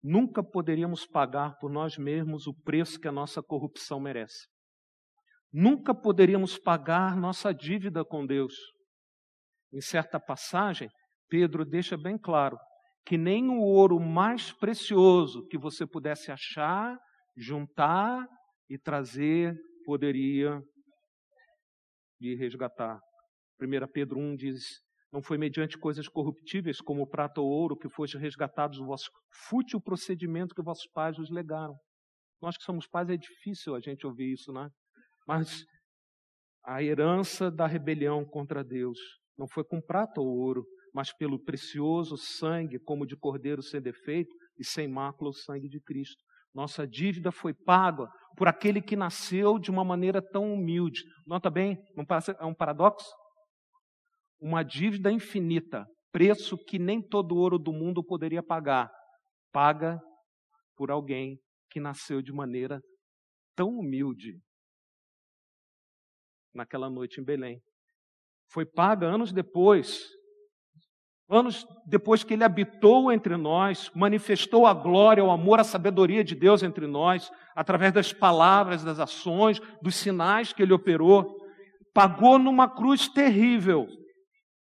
Nunca 0.03 0.43
poderíamos 0.43 1.07
pagar 1.07 1.59
por 1.59 1.71
nós 1.71 1.99
mesmos 1.99 2.47
o 2.47 2.55
preço 2.55 2.99
que 2.99 3.07
a 3.07 3.13
nossa 3.13 3.43
corrupção 3.43 4.01
merece. 4.01 4.49
Nunca 5.53 5.95
poderíamos 5.95 6.59
pagar 6.59 7.17
nossa 7.17 7.53
dívida 7.53 8.05
com 8.05 8.25
Deus. 8.25 8.55
Em 9.73 9.81
certa 9.81 10.21
passagem, 10.21 10.89
Pedro 11.29 11.65
deixa 11.65 11.97
bem 11.97 12.17
claro 12.19 12.57
que 13.05 13.17
nem 13.17 13.49
o 13.49 13.61
ouro 13.61 13.99
mais 13.99 14.53
precioso 14.53 15.47
que 15.49 15.59
você 15.59 15.87
pudesse 15.87 16.31
achar, 16.31 16.97
juntar 17.37 18.27
e 18.69 18.79
trazer 18.79 19.57
poderia 19.85 20.61
lhe 22.21 22.37
resgatar. 22.37 23.01
1 23.61 23.93
Pedro 23.93 24.19
1 24.19 24.37
diz: 24.37 24.63
Não 25.13 25.23
foi 25.23 25.39
mediante 25.39 25.79
coisas 25.79 26.07
corruptíveis, 26.09 26.81
como 26.81 27.09
prata 27.09 27.41
ou 27.41 27.49
ouro, 27.49 27.77
que 27.77 27.89
foste 27.89 28.17
resgatados 28.17 28.79
do 28.79 28.87
vosso 28.87 29.11
fútil 29.49 29.81
procedimento 29.81 30.55
que 30.55 30.63
vossos 30.63 30.87
pais 30.93 31.17
vos 31.17 31.31
legaram. 31.31 31.77
Nós 32.41 32.57
que 32.57 32.63
somos 32.63 32.87
pais 32.87 33.09
é 33.11 33.17
difícil 33.17 33.75
a 33.75 33.81
gente 33.81 34.07
ouvir 34.07 34.33
isso, 34.33 34.53
né? 34.53 34.71
Mas 35.31 35.65
a 36.65 36.83
herança 36.83 37.53
da 37.53 37.65
rebelião 37.65 38.25
contra 38.25 38.65
Deus 38.65 38.99
não 39.39 39.47
foi 39.47 39.63
com 39.63 39.81
prata 39.81 40.21
ou 40.21 40.27
ouro, 40.27 40.67
mas 40.93 41.13
pelo 41.17 41.39
precioso 41.39 42.17
sangue, 42.17 42.81
como 42.81 43.07
de 43.07 43.17
cordeiro 43.17 43.63
sem 43.63 43.81
defeito 43.81 44.35
e 44.59 44.65
sem 44.65 44.89
mácula, 44.89 45.31
o 45.31 45.33
sangue 45.33 45.69
de 45.69 45.81
Cristo. 45.81 46.21
Nossa 46.53 46.85
dívida 46.85 47.31
foi 47.31 47.55
paga 47.55 48.09
por 48.37 48.49
aquele 48.49 48.83
que 48.83 48.97
nasceu 48.97 49.57
de 49.57 49.71
uma 49.71 49.85
maneira 49.85 50.21
tão 50.21 50.53
humilde. 50.53 51.05
Nota 51.25 51.49
bem, 51.49 51.79
é 52.41 52.45
um 52.45 52.53
paradoxo? 52.53 53.15
Uma 54.41 54.65
dívida 54.65 55.13
infinita, 55.13 55.87
preço 56.11 56.59
que 56.59 56.77
nem 56.77 57.01
todo 57.01 57.37
ouro 57.37 57.57
do 57.57 57.73
mundo 57.73 58.03
poderia 58.03 58.43
pagar, 58.43 58.91
paga 59.53 60.01
por 60.75 60.91
alguém 60.91 61.39
que 61.71 61.79
nasceu 61.79 62.21
de 62.21 62.33
maneira 62.33 62.81
tão 63.55 63.69
humilde 63.69 64.37
naquela 66.55 66.91
noite 66.91 67.21
em 67.21 67.25
Belém. 67.25 67.61
Foi 68.49 68.65
paga 68.65 69.07
anos 69.07 69.33
depois 69.33 70.09
Anos 71.31 71.65
depois 71.87 72.25
que 72.25 72.35
ele 72.35 72.43
habitou 72.43 73.13
entre 73.13 73.37
nós, 73.37 73.89
manifestou 73.95 74.67
a 74.67 74.75
glória, 74.75 75.23
o 75.23 75.31
amor, 75.31 75.61
a 75.61 75.65
sabedoria 75.65 76.25
de 76.25 76.35
Deus 76.35 76.61
entre 76.61 76.89
nós, 76.89 77.31
através 77.55 77.93
das 77.93 78.13
palavras, 78.13 78.83
das 78.83 78.99
ações, 78.99 79.61
dos 79.81 79.95
sinais 79.95 80.53
que 80.53 80.61
ele 80.61 80.73
operou, 80.73 81.39
pagou 81.95 82.37
numa 82.37 82.69
cruz 82.69 83.07
terrível, 83.07 83.87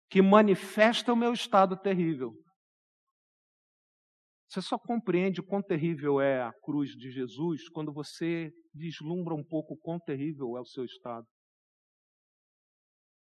que 0.08 0.22
manifesta 0.22 1.12
o 1.12 1.16
meu 1.16 1.32
estado 1.32 1.76
terrível. 1.76 2.32
Você 4.48 4.62
só 4.62 4.78
compreende 4.78 5.42
quão 5.42 5.60
terrível 5.60 6.20
é 6.20 6.40
a 6.40 6.52
cruz 6.62 6.90
de 6.90 7.10
Jesus 7.10 7.68
quando 7.68 7.92
você 7.92 8.52
vislumbra 8.72 9.34
um 9.34 9.44
pouco 9.44 9.76
quão 9.76 9.98
terrível 9.98 10.56
é 10.56 10.60
o 10.60 10.66
seu 10.66 10.84
estado. 10.84 11.26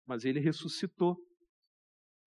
Mas 0.07 0.25
ele 0.25 0.41
ressuscitou 0.41 1.17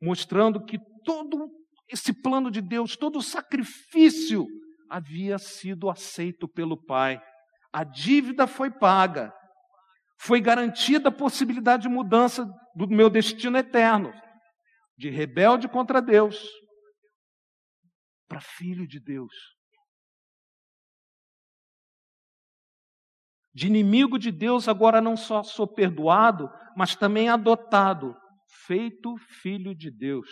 mostrando 0.01 0.63
que 0.63 0.77
todo 1.03 1.49
esse 1.87 2.13
plano 2.13 2.49
de 2.49 2.61
Deus, 2.61 2.95
todo 2.95 3.19
o 3.19 3.23
sacrifício 3.23 4.45
havia 4.89 5.37
sido 5.37 5.89
aceito 5.89 6.47
pelo 6.47 6.77
Pai. 6.77 7.21
A 7.71 7.83
dívida 7.83 8.47
foi 8.47 8.71
paga. 8.71 9.33
Foi 10.19 10.39
garantida 10.39 11.09
a 11.09 11.11
possibilidade 11.11 11.83
de 11.83 11.89
mudança 11.89 12.45
do 12.75 12.87
meu 12.87 13.09
destino 13.09 13.57
eterno, 13.57 14.13
de 14.97 15.09
rebelde 15.09 15.67
contra 15.67 16.01
Deus, 16.01 16.49
para 18.27 18.39
filho 18.39 18.87
de 18.87 18.99
Deus. 18.99 19.54
De 23.55 23.67
inimigo 23.67 24.19
de 24.19 24.31
Deus, 24.31 24.67
agora 24.67 24.99
não 24.99 25.15
só 25.15 25.41
sou 25.41 25.65
perdoado, 25.65 26.49
mas 26.75 26.93
também 26.93 27.29
adotado 27.29 28.13
feito 28.67 29.15
filho 29.41 29.73
de 29.73 29.89
Deus. 29.89 30.27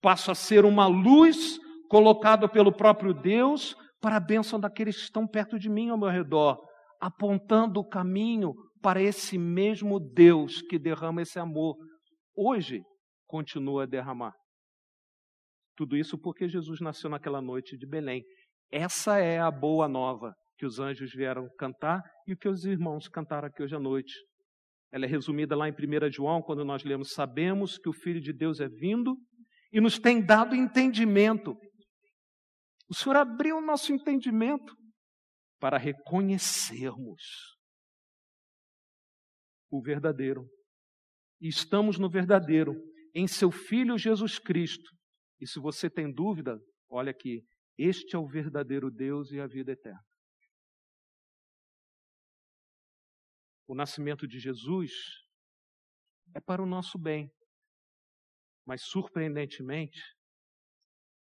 Passo 0.00 0.30
a 0.30 0.34
ser 0.34 0.64
uma 0.64 0.86
luz 0.86 1.58
colocada 1.90 2.48
pelo 2.48 2.72
próprio 2.72 3.12
Deus 3.12 3.76
para 4.00 4.16
a 4.16 4.20
bênção 4.20 4.58
daqueles 4.58 4.96
que 4.96 5.02
estão 5.02 5.28
perto 5.28 5.58
de 5.58 5.68
mim 5.68 5.90
ao 5.90 5.98
meu 5.98 6.08
redor, 6.08 6.58
apontando 6.98 7.80
o 7.80 7.86
caminho 7.86 8.54
para 8.80 9.02
esse 9.02 9.36
mesmo 9.36 10.00
Deus 10.00 10.62
que 10.62 10.78
derrama 10.78 11.20
esse 11.20 11.38
amor. 11.38 11.76
Hoje 12.34 12.80
continua 13.26 13.82
a 13.82 13.86
derramar. 13.86 14.32
Tudo 15.76 15.98
isso 15.98 16.18
porque 16.18 16.48
Jesus 16.48 16.80
nasceu 16.80 17.10
naquela 17.10 17.42
noite 17.42 17.76
de 17.76 17.86
Belém. 17.86 18.24
Essa 18.72 19.18
é 19.18 19.38
a 19.38 19.50
boa 19.50 19.86
nova 19.86 20.34
que 20.60 20.66
os 20.66 20.78
anjos 20.78 21.10
vieram 21.14 21.48
cantar 21.56 22.02
e 22.26 22.36
que 22.36 22.46
os 22.46 22.66
irmãos 22.66 23.08
cantaram 23.08 23.48
aqui 23.48 23.62
hoje 23.62 23.74
à 23.74 23.78
noite. 23.80 24.12
Ela 24.92 25.06
é 25.06 25.08
resumida 25.08 25.56
lá 25.56 25.66
em 25.66 25.72
1 25.72 26.12
João, 26.12 26.42
quando 26.42 26.66
nós 26.66 26.84
lemos: 26.84 27.14
Sabemos 27.14 27.78
que 27.78 27.88
o 27.88 27.94
Filho 27.94 28.20
de 28.20 28.30
Deus 28.30 28.60
é 28.60 28.68
vindo 28.68 29.16
e 29.72 29.80
nos 29.80 29.98
tem 29.98 30.22
dado 30.22 30.54
entendimento. 30.54 31.56
O 32.90 32.94
Senhor 32.94 33.16
abriu 33.16 33.56
o 33.56 33.62
nosso 33.62 33.90
entendimento 33.90 34.76
para 35.58 35.78
reconhecermos 35.78 37.22
o 39.70 39.80
verdadeiro. 39.80 40.44
E 41.40 41.48
estamos 41.48 41.98
no 41.98 42.10
verdadeiro, 42.10 42.74
em 43.14 43.26
seu 43.26 43.50
Filho 43.50 43.96
Jesus 43.96 44.38
Cristo. 44.38 44.90
E 45.40 45.46
se 45.46 45.58
você 45.58 45.88
tem 45.88 46.12
dúvida, 46.12 46.60
olha 46.90 47.12
aqui: 47.12 47.42
este 47.78 48.14
é 48.14 48.18
o 48.18 48.28
verdadeiro 48.28 48.90
Deus 48.90 49.32
e 49.32 49.40
a 49.40 49.46
vida 49.46 49.72
eterna. 49.72 50.09
O 53.70 53.74
nascimento 53.74 54.26
de 54.26 54.40
Jesus 54.40 54.90
é 56.34 56.40
para 56.40 56.60
o 56.60 56.66
nosso 56.66 56.98
bem. 56.98 57.30
Mas, 58.66 58.82
surpreendentemente, 58.82 60.00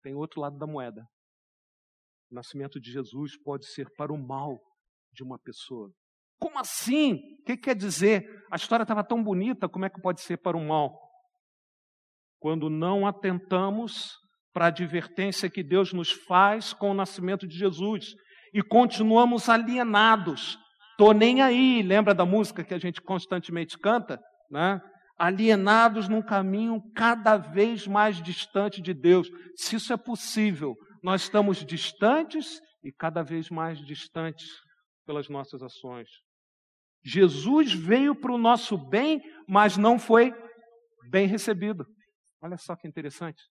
tem 0.04 0.14
outro 0.14 0.42
lado 0.42 0.58
da 0.58 0.68
moeda. 0.68 1.08
O 2.30 2.36
nascimento 2.36 2.82
de 2.82 2.92
Jesus 2.92 3.42
pode 3.42 3.66
ser 3.68 3.88
para 3.96 4.12
o 4.12 4.18
mal 4.18 4.60
de 5.14 5.24
uma 5.24 5.40
pessoa. 5.40 5.90
Como 6.38 6.60
assim? 6.60 7.14
O 7.14 7.44
que 7.46 7.56
quer 7.56 7.78
dizer? 7.78 8.26
A 8.52 8.58
história 8.58 8.84
estava 8.84 9.06
tão 9.06 9.24
bonita, 9.24 9.70
como 9.70 9.86
é 9.86 9.90
que 9.90 10.02
pode 10.02 10.20
ser 10.20 10.36
para 10.36 10.58
o 10.58 10.68
mal? 10.68 11.00
Quando 12.40 12.70
não 12.70 13.08
atentamos 13.08 14.18
para 14.52 14.66
a 14.66 14.68
advertência 14.68 15.50
que 15.50 15.64
Deus 15.64 15.94
nos 15.94 16.12
faz 16.12 16.74
com 16.74 16.92
o 16.92 16.94
nascimento 16.94 17.48
de 17.48 17.58
Jesus 17.58 18.14
e 18.54 18.62
continuamos 18.62 19.48
alienados 19.48 20.62
Tô 20.98 21.12
nem 21.12 21.42
aí, 21.42 21.82
lembra 21.82 22.14
da 22.14 22.26
música 22.26 22.64
que 22.64 22.74
a 22.74 22.80
gente 22.80 23.02
constantemente 23.02 23.78
canta, 23.78 24.22
né? 24.50 24.82
Alienados 25.18 26.08
num 26.08 26.22
caminho 26.22 26.82
cada 26.96 27.38
vez 27.38 27.88
mais 27.88 28.22
distante 28.22 28.82
de 28.82 28.94
Deus. 28.94 29.30
Se 29.56 29.76
isso 29.76 29.94
é 29.94 29.98
possível, 29.98 30.76
nós 31.02 31.24
estamos 31.24 31.66
distantes 31.66 32.60
e 32.84 32.92
cada 32.92 33.24
vez 33.24 33.50
mais 33.50 33.80
distantes 33.80 34.50
pelas 35.06 35.30
nossas 35.30 35.62
ações. 35.62 36.10
Jesus 37.04 37.74
veio 37.74 38.16
para 38.16 38.32
o 38.32 38.38
nosso 38.38 38.78
bem, 38.78 39.22
mas 39.48 39.78
não 39.78 40.00
foi 40.00 40.34
bem 41.10 41.28
recebido. 41.28 41.86
Olha 42.42 42.58
só 42.58 42.76
que 42.76 42.88
interessante. 42.88 43.42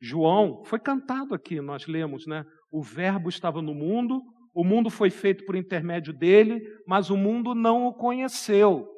João, 0.00 0.64
foi 0.64 0.78
cantado 0.78 1.34
aqui, 1.34 1.60
nós 1.60 1.86
lemos, 1.86 2.26
né? 2.26 2.44
O 2.70 2.82
Verbo 2.82 3.28
estava 3.28 3.60
no 3.60 3.74
mundo, 3.74 4.20
o 4.58 4.64
mundo 4.64 4.90
foi 4.90 5.08
feito 5.08 5.44
por 5.44 5.54
intermédio 5.54 6.12
dele, 6.12 6.60
mas 6.84 7.10
o 7.10 7.16
mundo 7.16 7.54
não 7.54 7.86
o 7.86 7.94
conheceu. 7.94 8.88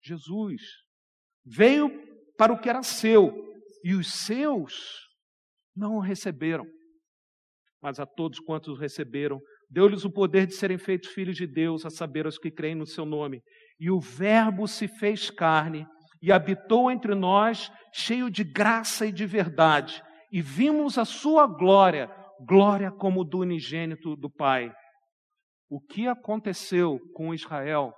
Jesus 0.00 0.62
veio 1.44 1.90
para 2.38 2.52
o 2.52 2.60
que 2.60 2.68
era 2.68 2.80
seu, 2.80 3.34
e 3.82 3.94
os 3.94 4.12
seus 4.12 4.72
não 5.74 5.96
o 5.96 6.00
receberam. 6.00 6.64
Mas 7.82 7.98
a 7.98 8.06
todos 8.06 8.38
quantos 8.38 8.68
o 8.68 8.80
receberam, 8.80 9.40
deu-lhes 9.68 10.04
o 10.04 10.12
poder 10.12 10.46
de 10.46 10.54
serem 10.54 10.78
feitos 10.78 11.10
filhos 11.10 11.36
de 11.36 11.48
Deus, 11.48 11.84
a 11.84 11.90
saber, 11.90 12.24
os 12.24 12.38
que 12.38 12.48
creem 12.48 12.76
no 12.76 12.86
seu 12.86 13.04
nome. 13.04 13.42
E 13.80 13.90
o 13.90 13.98
Verbo 13.98 14.68
se 14.68 14.86
fez 14.86 15.30
carne 15.30 15.84
e 16.22 16.30
habitou 16.30 16.92
entre 16.92 17.16
nós, 17.16 17.72
cheio 17.92 18.30
de 18.30 18.44
graça 18.44 19.04
e 19.04 19.10
de 19.10 19.26
verdade. 19.26 20.00
E 20.30 20.40
vimos 20.40 20.96
a 20.96 21.04
sua 21.04 21.48
glória, 21.48 22.08
glória 22.40 22.90
como 22.90 23.24
do 23.24 23.40
unigênito 23.40 24.16
do 24.16 24.30
Pai. 24.30 24.72
O 25.68 25.80
que 25.80 26.08
aconteceu 26.08 26.98
com 27.14 27.34
Israel 27.34 27.92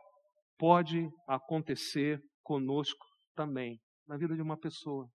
pode 0.59 1.09
acontecer 1.29 2.21
conosco 2.43 3.07
também, 3.35 3.81
na 4.07 4.17
vida 4.17 4.35
de 4.35 4.43
uma 4.43 4.59
pessoa. 4.59 5.09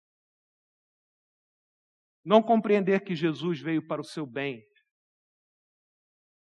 Não 2.25 2.41
compreender 2.41 3.03
que 3.03 3.15
Jesus 3.15 3.61
veio 3.61 3.85
para 3.85 4.01
o 4.01 4.05
seu 4.05 4.25
bem. 4.25 4.61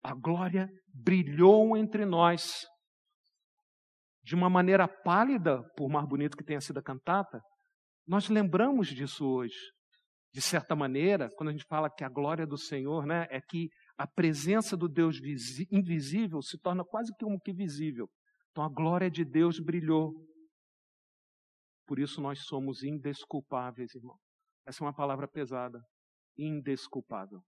A 0.04 0.14
glória 0.14 0.70
brilhou 0.94 1.76
entre 1.76 2.06
nós 2.06 2.66
de 4.24 4.36
uma 4.36 4.50
maneira 4.50 4.88
pálida, 4.88 5.62
por 5.76 5.90
mais 5.90 6.08
bonito 6.08 6.38
que 6.38 6.44
tenha 6.44 6.62
sido 6.62 6.80
a 6.80 6.84
cantata. 6.84 7.42
Nós 8.08 8.30
lembramos 8.30 8.88
disso 8.88 9.28
hoje. 9.28 9.75
De 10.36 10.41
certa 10.41 10.76
maneira, 10.76 11.30
quando 11.38 11.48
a 11.48 11.52
gente 11.54 11.63
fala 11.63 11.89
que 11.89 12.04
a 12.04 12.10
glória 12.10 12.45
do 12.45 12.58
Senhor 12.58 13.06
né, 13.06 13.26
é 13.30 13.39
que 13.39 13.69
a 13.98 14.06
presença 14.06 14.76
do 14.76 14.89
Deus 14.89 15.15
invisível 15.71 16.41
se 16.41 16.60
torna 16.60 16.84
quase 16.84 17.13
como 17.17 17.39
que 17.39 17.54
visível. 17.54 18.10
Então 18.52 18.62
a 18.62 18.67
glória 18.67 19.10
de 19.10 19.24
Deus 19.24 19.62
brilhou. 19.62 20.12
Por 21.88 22.00
isso 22.00 22.19
nós 22.19 22.39
somos 22.43 22.84
indesculpáveis, 22.84 23.95
irmão. 23.95 24.17
Essa 24.67 24.84
é 24.84 24.86
uma 24.86 24.93
palavra 24.93 25.26
pesada. 25.26 25.82
Indesculpável. 26.38 27.41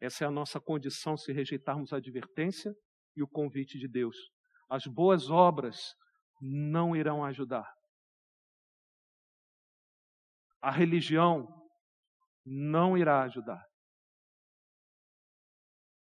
Essa 0.00 0.24
é 0.24 0.26
a 0.26 0.30
nossa 0.30 0.58
condição 0.58 1.14
se 1.18 1.30
rejeitarmos 1.30 1.92
a 1.92 1.98
advertência 1.98 2.72
e 3.14 3.22
o 3.22 3.28
convite 3.28 3.78
de 3.78 3.86
Deus. 3.86 4.16
As 4.66 4.86
boas 4.86 5.28
obras 5.28 5.94
não 6.40 6.96
irão 6.96 7.22
ajudar. 7.22 7.70
A 10.62 10.70
religião 10.70 11.48
não 12.46 12.96
irá 12.96 13.22
ajudar. 13.22 13.62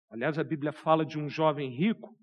Aliás, 0.09 0.37
a 0.37 0.43
Bíblia 0.43 0.71
fala 0.71 1.03
de 1.03 1.19
um 1.19 1.27
jovem 1.27 1.69
rico 1.69 2.15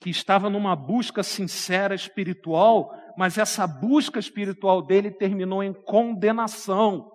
que 0.00 0.08
estava 0.10 0.48
numa 0.48 0.76
busca 0.76 1.22
sincera 1.22 1.94
espiritual, 1.94 2.90
mas 3.16 3.38
essa 3.38 3.66
busca 3.66 4.20
espiritual 4.20 4.84
dele 4.84 5.10
terminou 5.10 5.62
em 5.62 5.72
condenação. 5.72 7.10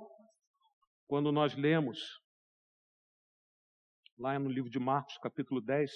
Quando 1.08 1.32
nós 1.32 1.56
lemos 1.56 2.00
lá 4.17 4.38
no 4.38 4.50
livro 4.50 4.69
de 4.69 4.80
Marcos, 4.80 5.17
capítulo 5.19 5.62
10, 5.62 5.89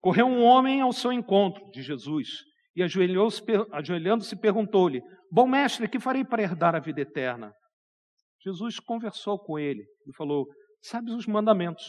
correu 0.00 0.26
um 0.26 0.42
homem 0.42 0.80
ao 0.80 0.92
seu 0.92 1.12
encontro 1.12 1.70
de 1.70 1.82
Jesus 1.82 2.28
e 2.74 2.82
ajoelhando-se 2.82 4.36
perguntou-lhe: 4.40 5.00
Bom 5.30 5.46
mestre, 5.46 5.88
que 5.88 6.00
farei 6.00 6.24
para 6.24 6.42
herdar 6.42 6.74
a 6.74 6.80
vida 6.80 7.00
eterna? 7.00 7.52
Jesus 8.40 8.78
conversou 8.78 9.38
com 9.38 9.58
ele 9.58 9.84
e 10.06 10.14
falou: 10.14 10.46
Sabes 10.82 11.12
os 11.12 11.26
mandamentos? 11.26 11.84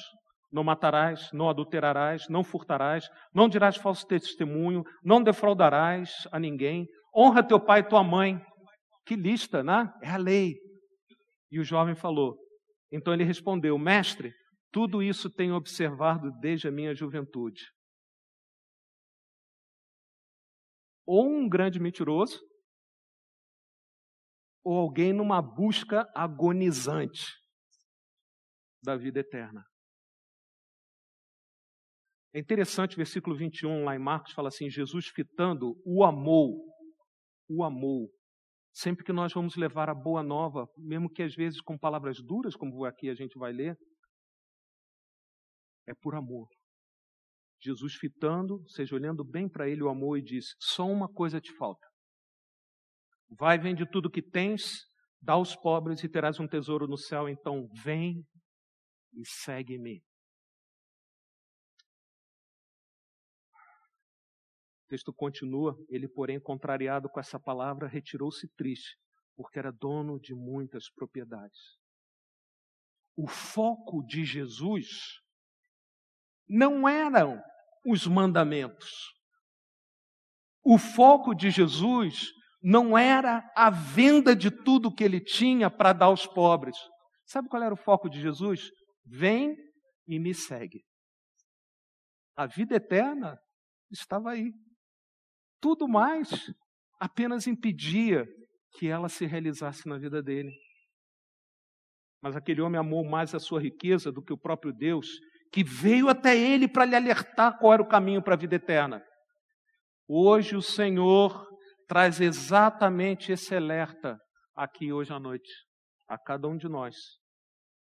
Não 0.51 0.63
matarás, 0.63 1.29
não 1.31 1.47
adulterarás, 1.47 2.27
não 2.27 2.43
furtarás, 2.43 3.07
não 3.33 3.47
dirás 3.47 3.77
falso 3.77 4.05
testemunho, 4.07 4.83
não 5.03 5.21
defraudarás 5.21 6.11
a 6.31 6.39
ninguém, 6.39 6.87
honra 7.15 7.43
teu 7.43 7.59
pai 7.59 7.81
e 7.81 7.87
tua 7.87 8.03
mãe. 8.03 8.41
Que 9.05 9.15
lista, 9.15 9.63
né? 9.63 9.91
É 10.01 10.09
a 10.09 10.17
lei. 10.17 10.55
E 11.51 11.59
o 11.59 11.63
jovem 11.63 11.95
falou. 11.95 12.35
Então 12.91 13.13
ele 13.13 13.23
respondeu: 13.23 13.77
Mestre, 13.77 14.33
tudo 14.71 15.03
isso 15.03 15.29
tenho 15.29 15.55
observado 15.55 16.31
desde 16.39 16.67
a 16.67 16.71
minha 16.71 16.93
juventude. 16.95 17.61
Ou 21.05 21.27
um 21.27 21.49
grande 21.49 21.79
mentiroso, 21.79 22.39
ou 24.63 24.77
alguém 24.77 25.13
numa 25.13 25.41
busca 25.41 26.05
agonizante 26.15 27.25
da 28.83 28.95
vida 28.95 29.19
eterna. 29.19 29.63
É 32.33 32.39
interessante 32.39 32.93
o 32.93 32.97
versículo 32.97 33.35
21 33.35 33.83
lá 33.83 33.95
em 33.95 33.99
Marcos 33.99 34.33
fala 34.33 34.49
assim: 34.49 34.69
Jesus 34.69 35.07
fitando 35.07 35.75
o 35.83 36.03
amou, 36.03 36.63
o 37.49 37.63
amou. 37.63 38.09
Sempre 38.71 39.03
que 39.03 39.11
nós 39.11 39.33
vamos 39.33 39.55
levar 39.55 39.89
a 39.89 39.95
boa 39.95 40.21
nova, 40.21 40.67
mesmo 40.77 41.09
que 41.09 41.23
às 41.23 41.33
vezes 41.33 41.59
com 41.59 41.77
palavras 41.77 42.21
duras, 42.21 42.55
como 42.55 42.85
aqui 42.85 43.09
a 43.09 43.15
gente 43.15 43.37
vai 43.37 43.51
ler, 43.51 43.75
é 45.87 45.93
por 45.95 46.15
amor. 46.15 46.47
Jesus 47.61 47.95
fitando, 47.95 48.63
seja 48.69 48.95
olhando 48.95 49.23
bem 49.23 49.49
para 49.49 49.67
ele 49.67 49.81
o 49.81 49.89
amor 49.89 50.17
e 50.17 50.21
diz: 50.21 50.55
só 50.59 50.85
uma 50.85 51.11
coisa 51.11 51.41
te 51.41 51.51
falta. 51.57 51.88
Vai, 53.29 53.59
vende 53.59 53.85
tudo 53.85 54.09
que 54.09 54.21
tens, 54.21 54.85
dá 55.21 55.33
aos 55.33 55.55
pobres 55.55 56.03
e 56.03 56.09
terás 56.09 56.39
um 56.39 56.47
tesouro 56.47 56.87
no 56.87 56.97
céu. 56.97 57.29
Então 57.29 57.67
vem 57.83 58.25
e 59.13 59.25
segue-me. 59.25 60.03
O 64.83 64.87
texto 64.89 65.13
continua, 65.13 65.77
ele, 65.87 66.07
porém, 66.07 66.39
contrariado 66.39 67.07
com 67.09 67.19
essa 67.19 67.39
palavra, 67.39 67.87
retirou-se 67.87 68.47
triste, 68.55 68.97
porque 69.35 69.59
era 69.59 69.71
dono 69.71 70.19
de 70.19 70.33
muitas 70.33 70.89
propriedades. 70.89 71.77
O 73.15 73.27
foco 73.27 74.03
de 74.03 74.25
Jesus 74.25 75.21
não 76.47 76.89
eram 76.89 77.39
os 77.85 78.07
mandamentos. 78.07 79.13
O 80.63 80.79
foco 80.79 81.35
de 81.35 81.51
Jesus 81.51 82.31
não 82.61 82.97
era 82.97 83.49
a 83.55 83.69
venda 83.69 84.35
de 84.35 84.51
tudo 84.51 84.93
que 84.93 85.03
ele 85.03 85.19
tinha 85.19 85.69
para 85.69 85.93
dar 85.93 86.07
aos 86.07 86.27
pobres. 86.27 86.75
Sabe 87.25 87.47
qual 87.47 87.63
era 87.63 87.73
o 87.73 87.77
foco 87.77 88.09
de 88.09 88.19
Jesus? 88.19 88.69
Vem 89.05 89.55
e 90.07 90.19
me 90.19 90.33
segue. 90.33 90.83
A 92.35 92.45
vida 92.45 92.75
eterna 92.75 93.37
estava 93.91 94.31
aí. 94.31 94.51
Tudo 95.61 95.87
mais 95.87 96.29
apenas 96.99 97.47
impedia 97.47 98.25
que 98.77 98.87
ela 98.87 99.09
se 99.09 99.25
realizasse 99.25 99.87
na 99.87 99.97
vida 99.97 100.21
dele. 100.21 100.51
Mas 102.21 102.35
aquele 102.35 102.61
homem 102.61 102.79
amou 102.79 103.03
mais 103.03 103.33
a 103.33 103.39
sua 103.39 103.61
riqueza 103.61 104.11
do 104.11 104.21
que 104.21 104.33
o 104.33 104.37
próprio 104.37 104.73
Deus, 104.73 105.07
que 105.51 105.63
veio 105.63 106.09
até 106.09 106.37
ele 106.37 106.67
para 106.67 106.85
lhe 106.85 106.95
alertar 106.95 107.57
qual 107.57 107.73
era 107.73 107.81
o 107.81 107.87
caminho 107.87 108.21
para 108.21 108.35
a 108.35 108.37
vida 108.37 108.55
eterna. 108.55 109.03
Hoje 110.07 110.55
o 110.55 110.61
Senhor 110.61 111.48
traz 111.89 112.21
exatamente 112.21 113.31
esse 113.31 113.55
alerta 113.55 114.15
aqui 114.55 114.93
hoje 114.93 115.11
à 115.11 115.19
noite, 115.19 115.51
a 116.07 116.19
cada 116.19 116.47
um 116.47 116.55
de 116.55 116.69
nós. 116.69 116.95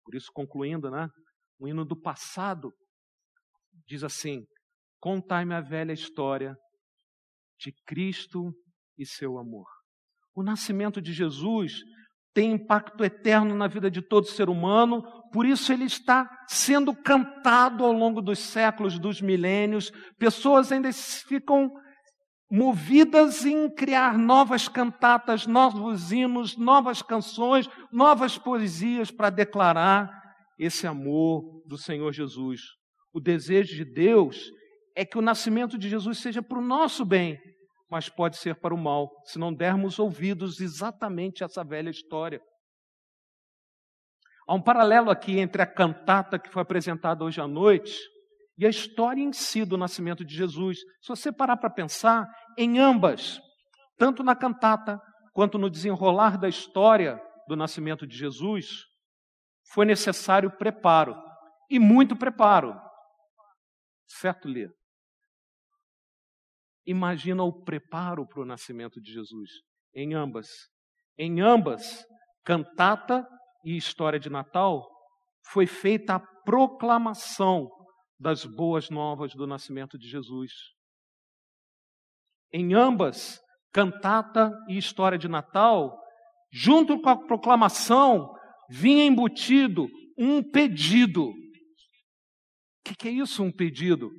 Por 0.04 0.13
isso, 0.13 0.30
concluindo, 0.32 0.91
né? 0.91 1.10
O 1.60 1.68
hino 1.68 1.84
do 1.84 2.00
passado 2.00 2.72
diz 3.88 4.04
assim: 4.04 4.46
Contai-me 5.00 5.56
a 5.56 5.62
velha 5.62 5.91
história 5.91 6.56
de 7.60 7.74
Cristo 7.88 8.54
e 8.96 9.06
seu 9.06 9.39
amor. 9.39 9.66
O 10.36 10.43
nascimento 10.43 11.01
de 11.01 11.12
Jesus 11.12 11.74
tem 12.32 12.51
impacto 12.51 13.03
eterno 13.03 13.56
na 13.56 13.68
vida 13.68 13.89
de 13.89 14.01
todo 14.01 14.28
ser 14.28 14.49
humano, 14.49 15.01
por 15.32 15.45
isso 15.45 15.72
ele 15.72 15.86
está 15.86 16.30
sendo 16.47 16.93
cantado 16.93 17.84
ao 17.84 17.93
longo 17.93 18.22
dos 18.22 18.39
séculos, 18.39 18.99
dos 18.99 19.22
milênios. 19.22 19.89
Pessoas 20.20 20.72
ainda 20.72 20.91
ficam 20.93 21.72
movidas 22.50 23.46
em 23.46 23.70
criar 23.70 24.18
novas 24.18 24.68
cantatas, 24.68 25.48
novos 25.48 26.12
hinos, 26.12 26.56
novas 26.58 27.02
canções, 27.02 27.68
novas 27.91 28.38
poesias 28.38 29.12
para 29.12 29.30
declarar 29.30 30.10
esse 30.58 30.86
amor 30.86 31.64
do 31.66 31.78
Senhor 31.78 32.12
Jesus. 32.12 32.62
O 33.14 33.20
desejo 33.20 33.76
de 33.76 33.86
Deus 33.86 34.52
é 34.96 35.04
que 35.04 35.18
o 35.18 35.22
nascimento 35.22 35.78
de 35.78 35.89
Jesus 35.89 36.20
seja 36.20 36.41
para 36.41 36.60
o 36.60 36.66
nosso 36.66 37.04
bem, 37.04 37.39
mas 37.89 38.10
pode 38.10 38.38
ser 38.38 38.56
para 38.56 38.74
o 38.74 38.78
mal, 38.78 39.10
se 39.26 39.38
não 39.39 39.54
dermos 39.54 40.00
ouvidos 40.00 40.60
exatamente 40.60 41.43
a 41.43 41.46
essa 41.46 41.64
velha 41.64 41.89
história. 41.89 42.41
Há 44.48 44.54
um 44.54 44.62
paralelo 44.62 45.10
aqui 45.10 45.39
entre 45.39 45.62
a 45.62 45.66
cantata 45.66 46.38
que 46.38 46.50
foi 46.50 46.62
apresentada 46.62 47.24
hoje 47.24 47.41
à 47.41 47.48
noite 47.48 47.98
e 48.58 48.66
a 48.66 48.70
história 48.70 49.22
em 49.22 49.34
si 49.34 49.66
do 49.66 49.78
nascimento 49.78 50.24
de 50.24 50.36
Jesus. 50.36 50.80
Se 51.01 51.10
você 51.10 51.32
parar 51.32 51.58
para 51.58 51.70
pensar, 51.70 52.28
em 52.58 52.80
ambas, 52.80 53.39
tanto 53.97 54.24
na 54.24 54.36
cantata 54.36 54.99
quanto 55.34 55.58
no 55.58 55.70
desenrolar 55.70 56.38
da 56.38 56.47
história 56.47 57.22
do 57.47 57.56
nascimento 57.56 58.08
de 58.08 58.16
Jesus, 58.16 58.86
foi 59.72 59.86
necessário 59.86 60.56
preparo, 60.58 61.16
e 61.70 61.80
muito 61.80 62.16
preparo. 62.16 62.80
Certo, 64.08 64.47
Lê? 64.47 64.70
Imagina 66.86 67.43
o 67.43 67.64
preparo 67.64 68.28
para 68.28 68.41
o 68.41 68.45
nascimento 68.45 69.01
de 69.01 69.12
Jesus 69.12 69.49
em 69.93 70.14
ambas. 70.14 70.47
Em 71.18 71.41
ambas, 71.41 72.06
cantata 72.43 73.28
e 73.64 73.76
história 73.76 74.20
de 74.20 74.30
Natal, 74.30 74.88
foi 75.51 75.66
feita 75.66 76.16
a 76.16 76.20
proclamação 76.20 77.70
das 78.20 78.45
boas 78.45 78.89
novas 78.89 79.34
do 79.34 79.45
nascimento 79.45 79.97
de 79.97 80.07
Jesus. 80.07 80.51
Em 82.51 82.74
ambas, 82.74 83.39
cantata 83.74 84.51
e 84.70 84.78
história 84.78 85.18
de 85.18 85.28
Natal, 85.28 85.99
junto 86.51 87.01
com 87.01 87.09
a 87.09 87.28
proclamação, 87.28 88.34
vinha 88.70 89.05
embutido 89.05 89.88
um 90.18 90.41
pedido. 90.41 91.30
O 91.30 91.34
que, 92.86 92.95
que 92.95 93.07
é 93.07 93.11
isso, 93.11 93.43
um 93.43 93.51
pedido? 93.51 94.09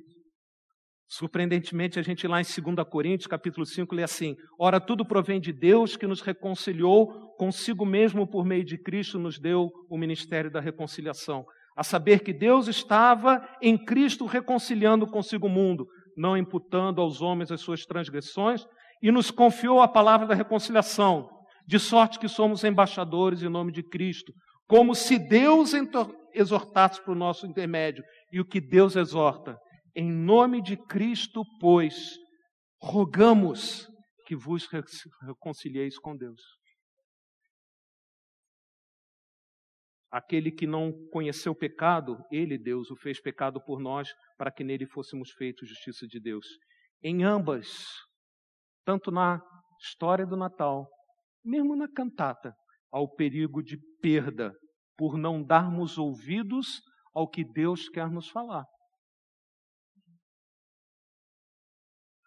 Surpreendentemente, 1.09 1.97
a 1.97 2.01
gente 2.01 2.27
lá 2.27 2.41
em 2.41 2.43
2 2.43 2.87
Coríntios, 2.89 3.27
capítulo 3.27 3.65
5, 3.65 3.95
lê 3.95 4.03
assim: 4.03 4.35
Ora, 4.59 4.79
tudo 4.79 5.05
provém 5.05 5.39
de 5.39 5.53
Deus 5.53 5.95
que 5.95 6.05
nos 6.05 6.19
reconciliou 6.19 7.33
consigo 7.37 7.85
mesmo 7.85 8.27
por 8.27 8.45
meio 8.45 8.65
de 8.65 8.77
Cristo, 8.77 9.17
nos 9.17 9.39
deu 9.39 9.71
o 9.89 9.97
ministério 9.97 10.51
da 10.51 10.59
reconciliação. 10.59 11.45
A 11.77 11.83
saber 11.83 12.23
que 12.23 12.33
Deus 12.33 12.67
estava 12.67 13.47
em 13.61 13.77
Cristo 13.77 14.25
reconciliando 14.25 15.05
consigo 15.05 15.45
o 15.45 15.49
mundo, 15.49 15.87
não 16.17 16.35
imputando 16.35 16.99
aos 16.99 17.21
homens 17.21 17.51
as 17.51 17.61
suas 17.61 17.85
transgressões, 17.85 18.65
e 19.01 19.11
nos 19.11 19.29
confiou 19.29 19.79
a 19.79 19.87
palavra 19.87 20.25
da 20.25 20.33
reconciliação, 20.33 21.29
de 21.67 21.77
sorte 21.77 22.17
que 22.17 22.27
somos 22.27 22.63
embaixadores 22.63 23.43
em 23.43 23.49
nome 23.49 23.71
de 23.71 23.83
Cristo, 23.83 24.33
como 24.67 24.95
se 24.95 25.19
Deus 25.19 25.73
exortasse 26.33 27.01
para 27.03 27.13
o 27.13 27.15
nosso 27.15 27.45
intermédio. 27.45 28.03
E 28.31 28.41
o 28.41 28.45
que 28.45 28.59
Deus 28.59 28.95
exorta? 28.95 29.55
Em 29.95 30.11
nome 30.11 30.61
de 30.61 30.75
Cristo, 30.75 31.43
pois, 31.59 32.17
rogamos 32.81 33.87
que 34.25 34.35
vos 34.35 34.67
reconcilieis 35.25 35.97
com 35.99 36.15
Deus. 36.17 36.56
Aquele 40.17 40.51
que 40.51 40.65
não 40.65 40.91
conheceu 41.11 41.53
pecado, 41.53 42.17
ele, 42.31 42.57
Deus, 42.57 42.89
o 42.89 42.95
fez 42.95 43.21
pecado 43.21 43.63
por 43.63 43.79
nós, 43.79 44.11
para 44.35 44.51
que 44.51 44.63
nele 44.63 44.87
fôssemos 44.87 45.29
feitos 45.29 45.69
justiça 45.69 46.07
de 46.07 46.19
Deus. 46.19 46.47
Em 47.03 47.23
ambas, 47.23 47.85
tanto 48.83 49.11
na 49.11 49.39
história 49.79 50.25
do 50.25 50.35
Natal, 50.35 50.89
mesmo 51.45 51.75
na 51.75 51.87
cantata, 51.87 52.51
há 52.91 52.99
o 52.99 53.07
perigo 53.07 53.61
de 53.61 53.77
perda 54.01 54.51
por 54.97 55.19
não 55.19 55.43
darmos 55.43 55.99
ouvidos 55.99 56.81
ao 57.13 57.29
que 57.29 57.43
Deus 57.45 57.87
quer 57.87 58.09
nos 58.09 58.27
falar. 58.27 58.65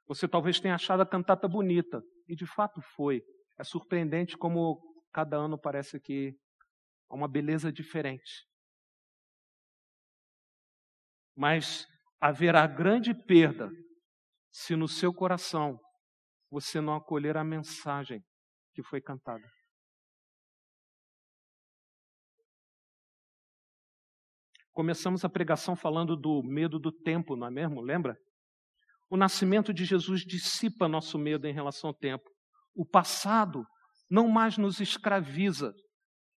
Você 0.07 0.29
talvez 0.29 0.61
tenha 0.61 0.77
achado 0.77 1.01
a 1.01 1.07
cantata 1.07 1.49
bonita, 1.49 2.01
e 2.29 2.37
de 2.37 2.47
fato 2.47 2.81
foi. 2.95 3.21
É 3.59 3.65
surpreendente 3.65 4.39
como 4.39 4.81
cada 5.13 5.37
ano 5.37 5.59
parece 5.59 5.99
que 5.99 6.37
há 7.11 7.15
uma 7.15 7.29
beleza 7.29 7.73
diferente. 7.73 8.47
Mas 11.37 11.87
haverá 12.21 12.67
grande 12.67 13.13
perda 13.13 13.71
se 14.51 14.77
no 14.77 14.87
seu 14.87 15.13
coração 15.13 15.79
você 16.51 16.81
não 16.81 16.95
acolher 16.95 17.37
a 17.37 17.45
mensagem 17.45 18.23
que 18.73 18.83
foi 18.83 19.01
cantada. 19.01 19.47
Começamos 24.73 25.25
a 25.25 25.29
pregação 25.29 25.75
falando 25.77 26.17
do 26.17 26.43
medo 26.43 26.79
do 26.79 26.93
tempo, 26.93 27.37
não 27.37 27.49
é 27.49 27.51
mesmo? 27.51 27.81
Lembra? 27.81 28.17
O 29.11 29.17
nascimento 29.17 29.75
de 29.75 29.85
Jesus 29.85 30.23
dissipa 30.23 30.89
nosso 30.89 31.19
medo 31.19 31.47
em 31.47 31.53
relação 31.53 31.89
ao 31.89 31.95
tempo. 31.95 32.31
O 32.75 32.87
passado 32.87 33.65
não 34.09 34.29
mais 34.29 34.57
nos 34.57 34.81
escraviza, 34.81 35.75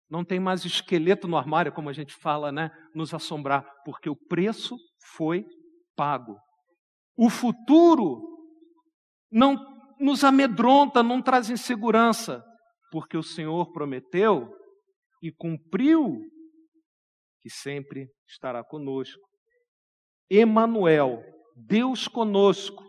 não 0.10 0.24
tem 0.24 0.40
mais 0.40 0.66
esqueleto 0.66 1.28
no 1.28 1.38
armário, 1.38 1.72
como 1.72 1.90
a 1.90 1.94
gente 1.94 2.14
fala, 2.14 2.52
né? 2.52 2.70
Nos 2.94 3.14
assombrar, 3.14 3.66
porque 3.84 4.10
o 4.10 4.16
preço 4.16 4.78
foi 5.16 5.46
pago. 5.96 6.38
O 7.18 7.30
futuro 7.30 8.22
não 9.32 9.56
nos 10.00 10.24
amedronta, 10.24 11.02
não 11.02 11.22
traz 11.22 11.50
insegurança, 11.50 12.44
porque 12.92 13.18
o 13.18 13.24
Senhor 13.24 13.72
prometeu 13.72 14.50
e 15.22 15.32
cumpriu 15.32 16.20
que 17.42 17.50
sempre 17.50 18.08
estará 18.28 18.64
conosco. 18.64 19.22
Emanuel, 20.30 21.24
Deus 21.56 22.08
conosco, 22.08 22.84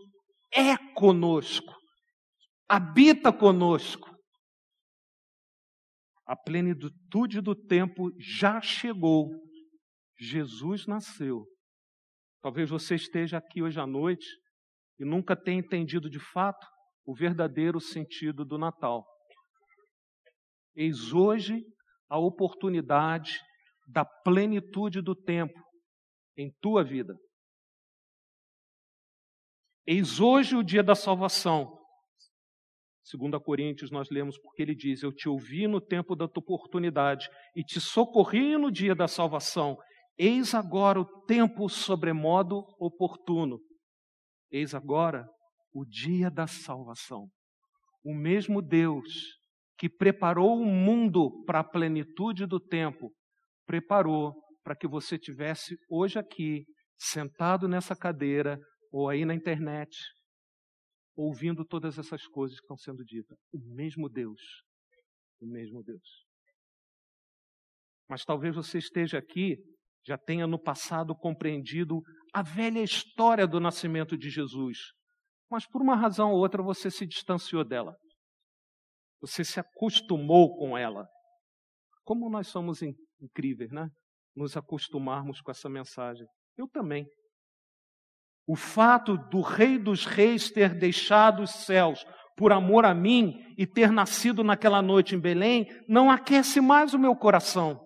é 0.53 0.77
conosco, 0.95 1.75
habita 2.69 3.33
conosco. 3.33 4.14
A 6.27 6.35
plenitude 6.35 7.41
do 7.41 7.55
tempo 7.55 8.11
já 8.19 8.61
chegou. 8.61 9.31
Jesus 10.19 10.87
nasceu. 10.87 11.45
Talvez 12.41 12.71
você 12.71 12.95
esteja 12.95 13.39
aqui 13.39 13.63
hoje 13.63 13.79
à 13.79 13.87
noite 13.87 14.27
e 14.99 15.05
nunca 15.05 15.37
tenha 15.37 15.59
entendido 15.59 16.09
de 16.09 16.19
fato 16.19 16.67
o 17.05 17.15
verdadeiro 17.15 17.81
sentido 17.81 18.45
do 18.45 18.57
Natal. 18.57 19.05
Eis 20.75 21.13
hoje 21.13 21.63
a 22.09 22.19
oportunidade 22.19 23.41
da 23.87 24.05
plenitude 24.05 25.03
do 25.03 25.15
tempo 25.15 25.59
em 26.37 26.51
tua 26.61 26.83
vida. 26.83 27.15
Eis 29.87 30.21
hoje 30.21 30.57
o 30.57 30.63
dia 30.63 30.83
da 30.83 30.95
salvação. 30.95 31.84
Segundo 33.05 33.37
a 33.37 33.41
Coríntios 33.41 33.91
nós 33.91 34.09
lemos 34.11 34.39
porque 34.39 34.63
ele 34.63 34.75
diz: 34.75 35.03
Eu 35.03 35.13
te 35.13 35.29
ouvi 35.29 35.67
no 35.69 35.81
tempo 35.81 36.17
da 36.17 36.27
tua 36.27 36.43
oportunidade 36.43 37.29
e 37.55 37.63
te 37.63 37.81
socorri 37.81 38.57
no 38.57 38.71
dia 38.71 38.95
da 38.95 39.07
salvação. 39.07 39.77
Eis 40.19 40.55
agora 40.55 41.01
o 41.01 41.25
tempo 41.27 41.69
sobremodo 41.69 42.65
oportuno. 42.79 43.61
Eis 44.51 44.75
agora 44.75 45.29
o 45.73 45.85
dia 45.85 46.31
da 46.31 46.47
salvação. 46.47 47.29
O 48.03 48.15
mesmo 48.15 48.63
Deus 48.63 49.35
que 49.77 49.89
preparou 49.89 50.61
o 50.61 50.67
mundo 50.67 51.45
para 51.45 51.61
a 51.61 51.65
plenitude 51.65 52.47
do 52.47 52.61
tempo, 52.61 53.13
preparou 53.67 54.33
para 54.63 54.77
que 54.77 54.87
você 54.87 55.19
tivesse 55.19 55.77
hoje 55.91 56.19
aqui, 56.19 56.65
sentado 56.97 57.69
nessa 57.69 57.95
cadeira 57.95 58.59
ou 58.93 59.09
aí 59.09 59.25
na 59.25 59.35
internet, 59.35 59.91
ouvindo 61.17 61.65
todas 61.65 61.99
essas 61.99 62.27
coisas 62.27 62.59
que 62.59 62.65
estão 62.65 62.77
sendo 62.77 63.05
ditas. 63.05 63.39
O 63.53 63.59
mesmo 63.59 64.09
Deus. 64.09 64.41
O 65.41 65.47
mesmo 65.47 65.83
Deus. 65.83 66.27
Mas 68.09 68.25
talvez 68.25 68.55
você 68.55 68.79
esteja 68.79 69.19
aqui, 69.19 69.57
já 70.07 70.19
tenha 70.19 70.47
no 70.47 70.59
passado 70.59 71.15
compreendido 71.15 72.03
a 72.33 72.43
velha 72.43 72.83
história 72.83 73.47
do 73.47 73.59
nascimento 73.59 74.17
de 74.17 74.29
Jesus 74.29 74.79
mas 75.55 75.69
por 75.69 75.81
uma 75.81 75.95
razão 75.95 76.33
ou 76.33 76.39
outra 76.39 76.61
você 76.61 76.91
se 76.91 77.07
distanciou 77.07 77.65
dela. 77.65 77.97
Você 79.21 79.45
se 79.45 79.61
acostumou 79.61 80.57
com 80.57 80.77
ela. 80.77 81.09
Como 82.03 82.29
nós 82.29 82.49
somos 82.49 82.81
incríveis, 83.21 83.71
né? 83.71 83.89
Nos 84.35 84.57
acostumarmos 84.57 85.41
com 85.41 85.53
essa 85.53 85.69
mensagem. 85.69 86.27
Eu 86.57 86.69
também. 86.69 87.07
O 88.47 88.57
fato 88.57 89.17
do 89.17 89.41
Rei 89.41 89.79
dos 89.79 90.05
Reis 90.05 90.51
ter 90.51 90.75
deixado 90.75 91.43
os 91.43 91.51
céus 91.51 92.05
por 92.37 92.53
amor 92.53 92.85
a 92.85 92.95
mim 92.95 93.55
e 93.57 93.67
ter 93.67 93.91
nascido 93.91 94.43
naquela 94.43 94.83
noite 94.83 95.15
em 95.15 95.21
Belém 95.21 95.67
não 95.89 96.11
aquece 96.11 96.61
mais 96.61 96.93
o 96.93 96.99
meu 96.99 97.15
coração. 97.15 97.81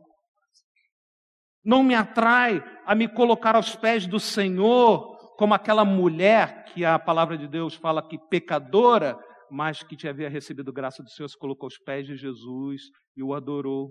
Não 1.65 1.83
me 1.83 1.95
atrai 1.95 2.65
a 2.87 2.95
me 2.95 3.07
colocar 3.07 3.55
aos 3.55 3.77
pés 3.77 4.07
do 4.07 4.19
Senhor 4.19 5.17
como 5.37 5.55
aquela 5.55 5.85
mulher 5.85 6.65
que 6.65 6.85
a 6.85 6.99
palavra 6.99 7.37
de 7.39 7.47
Deus 7.47 7.75
fala 7.75 8.07
que 8.07 8.19
pecadora, 8.29 9.19
mas 9.51 9.83
que 9.83 9.97
te 9.97 10.09
havia 10.09 10.29
recebido 10.29 10.73
graça 10.73 11.03
do 11.03 11.11
Senhor, 11.11 11.29
se 11.29 11.39
colocou 11.39 11.67
aos 11.67 11.79
pés 11.79 12.07
de 12.07 12.17
Jesus 12.17 12.83
e 13.17 13.23
o 13.23 13.35
adorou 13.35 13.91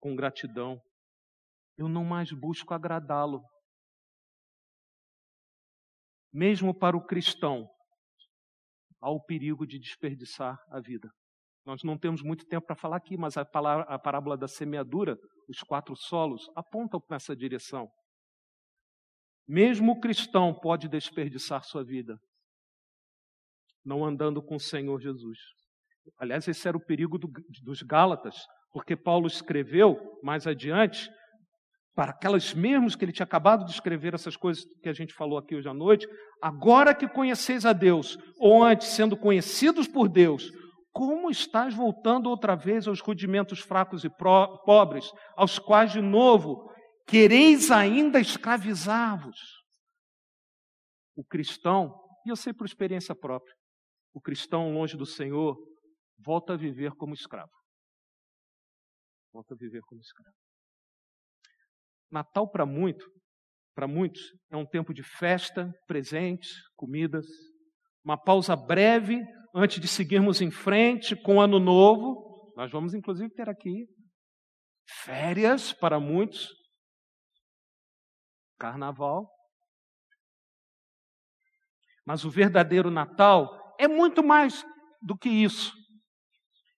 com 0.00 0.14
gratidão. 0.14 0.78
Eu 1.78 1.88
não 1.88 2.04
mais 2.04 2.30
busco 2.32 2.74
agradá-lo. 2.74 3.40
Mesmo 6.34 6.74
para 6.74 6.96
o 6.96 7.06
cristão, 7.06 7.70
há 9.00 9.08
o 9.08 9.22
perigo 9.24 9.64
de 9.64 9.78
desperdiçar 9.78 10.58
a 10.68 10.80
vida. 10.80 11.08
Nós 11.64 11.84
não 11.84 11.96
temos 11.96 12.22
muito 12.22 12.44
tempo 12.44 12.66
para 12.66 12.74
falar 12.74 12.96
aqui, 12.96 13.16
mas 13.16 13.36
a, 13.36 13.44
palavra, 13.44 13.84
a 13.84 13.96
parábola 13.96 14.36
da 14.36 14.48
semeadura, 14.48 15.16
os 15.48 15.60
quatro 15.60 15.94
solos, 15.94 16.50
apontam 16.56 17.00
nessa 17.08 17.36
direção. 17.36 17.88
Mesmo 19.46 19.92
o 19.92 20.00
cristão 20.00 20.52
pode 20.52 20.88
desperdiçar 20.88 21.62
sua 21.62 21.84
vida. 21.84 22.18
não 23.84 24.04
andando 24.04 24.42
com 24.42 24.56
o 24.56 24.60
Senhor 24.60 24.98
Jesus. 24.98 25.38
Aliás, 26.18 26.48
esse 26.48 26.66
era 26.66 26.76
o 26.76 26.84
perigo 26.84 27.16
do, 27.18 27.28
dos 27.62 27.82
Gálatas, 27.82 28.44
porque 28.72 28.96
Paulo 28.96 29.26
escreveu 29.26 30.18
mais 30.22 30.46
adiante 30.46 31.08
para 31.94 32.10
aquelas 32.10 32.52
mesmos 32.52 32.96
que 32.96 33.04
ele 33.04 33.12
tinha 33.12 33.24
acabado 33.24 33.64
de 33.64 33.70
escrever, 33.70 34.14
essas 34.14 34.36
coisas 34.36 34.64
que 34.82 34.88
a 34.88 34.92
gente 34.92 35.14
falou 35.14 35.38
aqui 35.38 35.54
hoje 35.54 35.68
à 35.68 35.74
noite, 35.74 36.08
agora 36.42 36.94
que 36.94 37.08
conheceis 37.08 37.64
a 37.64 37.72
Deus, 37.72 38.18
ou 38.38 38.62
antes 38.64 38.88
sendo 38.88 39.16
conhecidos 39.16 39.86
por 39.86 40.08
Deus, 40.08 40.50
como 40.92 41.30
estás 41.30 41.74
voltando 41.74 42.28
outra 42.28 42.56
vez 42.56 42.88
aos 42.88 43.00
rudimentos 43.00 43.60
fracos 43.60 44.04
e 44.04 44.10
pobres, 44.10 45.10
aos 45.36 45.58
quais 45.58 45.92
de 45.92 46.00
novo 46.00 46.70
quereis 47.06 47.70
ainda 47.70 48.20
escravizar-vos? 48.20 49.38
O 51.16 51.24
cristão, 51.24 51.94
e 52.26 52.28
eu 52.28 52.36
sei 52.36 52.52
por 52.52 52.66
experiência 52.66 53.14
própria, 53.14 53.54
o 54.12 54.20
cristão 54.20 54.72
longe 54.72 54.96
do 54.96 55.06
Senhor 55.06 55.56
volta 56.18 56.54
a 56.54 56.56
viver 56.56 56.92
como 56.92 57.14
escravo. 57.14 57.52
Volta 59.32 59.54
a 59.54 59.56
viver 59.56 59.80
como 59.82 60.00
escravo. 60.00 60.43
Natal 62.14 62.48
para 62.48 62.64
muito, 62.64 63.04
para 63.74 63.88
muitos, 63.88 64.22
é 64.48 64.56
um 64.56 64.64
tempo 64.64 64.94
de 64.94 65.02
festa, 65.02 65.74
presentes, 65.84 66.52
comidas, 66.76 67.26
uma 68.04 68.16
pausa 68.16 68.54
breve 68.54 69.20
antes 69.52 69.80
de 69.80 69.88
seguirmos 69.88 70.40
em 70.40 70.50
frente 70.50 71.16
com 71.16 71.36
o 71.36 71.40
ano 71.40 71.58
novo. 71.58 72.52
Nós 72.56 72.70
vamos 72.70 72.94
inclusive 72.94 73.34
ter 73.34 73.48
aqui 73.48 73.88
férias 74.86 75.72
para 75.72 75.98
muitos, 75.98 76.54
carnaval. 78.58 79.28
Mas 82.06 82.24
o 82.24 82.30
verdadeiro 82.30 82.92
Natal 82.92 83.74
é 83.80 83.88
muito 83.88 84.22
mais 84.22 84.64
do 85.02 85.18
que 85.18 85.28
isso. 85.28 85.72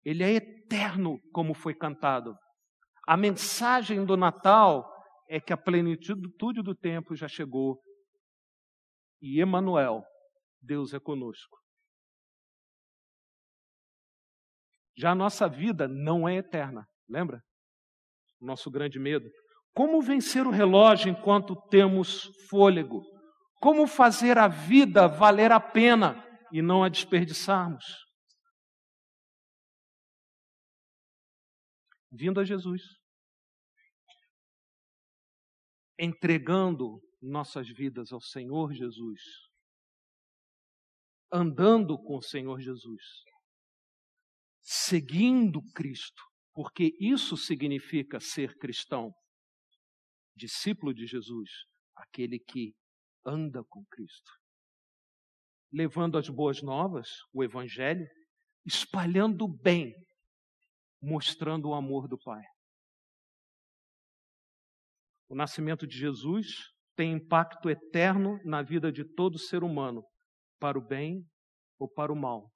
Ele 0.03 0.23
é 0.23 0.33
eterno, 0.33 1.21
como 1.31 1.53
foi 1.53 1.75
cantado. 1.75 2.35
A 3.07 3.19
mensagem 3.19 4.03
do 4.07 4.17
Natal 4.17 4.96
é 5.29 5.41
que 5.41 5.53
a 5.53 5.57
plenitude 5.57 6.63
do 6.63 6.75
tempo 6.75 7.15
já 7.15 7.29
chegou. 7.29 7.81
E 9.21 9.41
Emanuel, 9.41 10.05
Deus 10.61 10.95
é 10.95 11.01
conosco. 11.01 11.57
Já 14.97 15.11
a 15.11 15.15
nossa 15.15 15.49
vida 15.49 15.87
não 15.87 16.29
é 16.29 16.37
eterna, 16.37 16.87
lembra? 17.09 17.43
Nosso 18.41 18.71
grande 18.71 18.99
medo. 18.99 19.29
Como 19.75 20.01
vencer 20.01 20.47
o 20.47 20.51
relógio 20.51 21.11
enquanto 21.11 21.55
temos 21.69 22.25
fôlego? 22.49 23.03
Como 23.61 23.87
fazer 23.87 24.39
a 24.39 24.49
vida 24.49 25.07
valer 25.07 25.53
a 25.53 25.61
pena 25.61 26.25
e 26.53 26.63
não 26.63 26.83
a 26.83 26.89
desperdiçarmos? 26.89 27.85
Vindo 32.11 32.41
a 32.41 32.45
Jesus 32.45 32.83
entregando 35.99 37.01
nossas 37.21 37.69
vidas 37.69 38.13
ao 38.13 38.21
Senhor 38.21 38.73
Jesus, 38.73 39.21
andando 41.33 41.99
com 41.99 42.19
o 42.19 42.23
Senhor 42.23 42.61
Jesus, 42.61 43.03
seguindo 44.63 45.61
Cristo, 45.75 46.23
porque 46.53 46.95
isso 47.01 47.37
significa 47.37 48.21
ser 48.21 48.57
cristão, 48.57 49.13
discípulo 50.35 50.95
de 50.95 51.07
Jesus, 51.07 51.51
aquele 51.95 52.39
que 52.39 52.75
anda 53.25 53.65
com 53.65 53.85
Cristo, 53.87 54.31
levando 55.73 56.17
as 56.17 56.29
boas 56.29 56.63
novas, 56.63 57.09
o 57.33 57.43
Evangelho, 57.43 58.07
espalhando 58.65 59.45
o 59.45 59.49
bem, 59.49 59.95
mostrando 61.01 61.69
o 61.69 61.75
amor 61.75 62.09
do 62.09 62.19
Pai. 62.19 62.43
O 65.29 65.35
nascimento 65.35 65.87
de 65.87 65.97
Jesus 65.97 66.73
tem 66.95 67.13
impacto 67.13 67.69
eterno 67.69 68.39
na 68.45 68.63
vida 68.63 68.91
de 68.91 69.05
todo 69.05 69.39
ser 69.39 69.63
humano, 69.63 70.03
para 70.59 70.79
o 70.79 70.87
bem 70.87 71.25
ou 71.79 71.89
para 71.89 72.13
o 72.13 72.17
mal. 72.17 72.51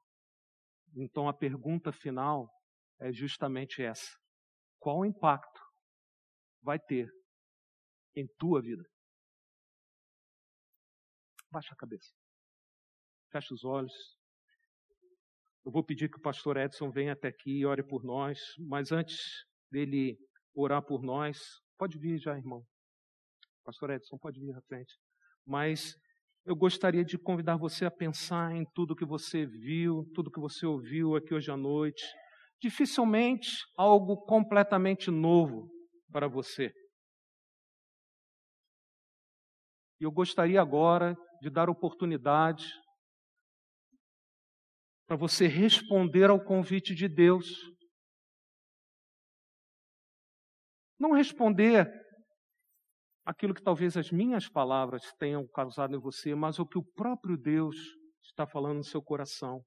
Então 0.95 1.29
a 1.29 1.35
pergunta 1.35 1.93
final 1.93 2.49
é 2.99 3.13
justamente 3.13 3.83
essa: 3.83 4.11
qual 4.79 5.05
impacto 5.05 5.61
vai 6.63 6.79
ter 6.79 7.09
em 8.17 8.27
tua 8.39 8.61
vida? 8.61 8.85
Baixa 11.51 11.73
a 11.73 11.77
cabeça. 11.77 12.13
Fecha 13.31 13.53
os 13.53 13.65
olhos. 13.65 13.93
Eu 15.65 15.73
vou 15.73 15.85
pedir 15.85 16.09
que 16.09 16.17
o 16.17 16.23
pastor 16.23 16.57
Edson 16.57 16.91
venha 16.91 17.13
até 17.13 17.29
aqui 17.29 17.59
e 17.59 17.67
ore 17.67 17.83
por 17.83 18.03
nós, 18.03 18.41
mas 18.59 18.93
antes 18.93 19.45
dele 19.71 20.17
orar 20.55 20.83
por 20.83 21.03
nós, 21.03 21.39
Pode 21.81 21.99
vir 21.99 22.19
já, 22.19 22.37
irmão. 22.37 22.63
Pastor 23.65 23.89
Edson, 23.89 24.19
pode 24.19 24.39
vir 24.39 24.55
à 24.55 24.61
frente. 24.61 24.95
Mas 25.47 25.97
eu 26.45 26.55
gostaria 26.55 27.03
de 27.03 27.17
convidar 27.17 27.57
você 27.57 27.87
a 27.87 27.91
pensar 27.91 28.55
em 28.55 28.67
tudo 28.75 28.95
que 28.95 29.07
você 29.07 29.47
viu, 29.47 30.05
tudo 30.15 30.31
que 30.31 30.39
você 30.39 30.67
ouviu 30.67 31.17
aqui 31.17 31.33
hoje 31.33 31.51
à 31.51 31.57
noite. 31.57 32.05
Dificilmente 32.61 33.49
algo 33.79 34.27
completamente 34.27 35.11
novo 35.11 35.71
para 36.13 36.29
você. 36.29 36.71
E 39.99 40.05
eu 40.05 40.13
gostaria 40.13 40.61
agora 40.61 41.17
de 41.41 41.49
dar 41.49 41.71
oportunidade 41.71 42.67
para 45.07 45.17
você 45.17 45.47
responder 45.47 46.29
ao 46.29 46.45
convite 46.45 46.95
de 46.95 47.09
Deus 47.09 47.47
Não 51.01 51.13
responder 51.13 51.91
aquilo 53.25 53.55
que 53.55 53.63
talvez 53.63 53.97
as 53.97 54.11
minhas 54.11 54.47
palavras 54.51 55.03
tenham 55.19 55.49
causado 55.49 55.97
em 55.97 55.99
você, 55.99 56.35
mas 56.35 56.59
o 56.59 56.67
que 56.67 56.77
o 56.77 56.85
próprio 56.85 57.39
Deus 57.39 57.75
está 58.23 58.47
falando 58.47 58.77
no 58.77 58.85
seu 58.85 59.03
coração. 59.03 59.65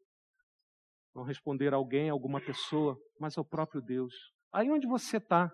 Não 1.15 1.23
responder 1.23 1.73
a 1.73 1.77
alguém, 1.77 2.09
a 2.09 2.13
alguma 2.13 2.39
pessoa, 2.39 2.95
mas 3.19 3.35
ao 3.35 3.43
próprio 3.43 3.81
Deus. 3.81 4.13
Aí 4.53 4.69
onde 4.69 4.87
você 4.87 5.17
está, 5.17 5.51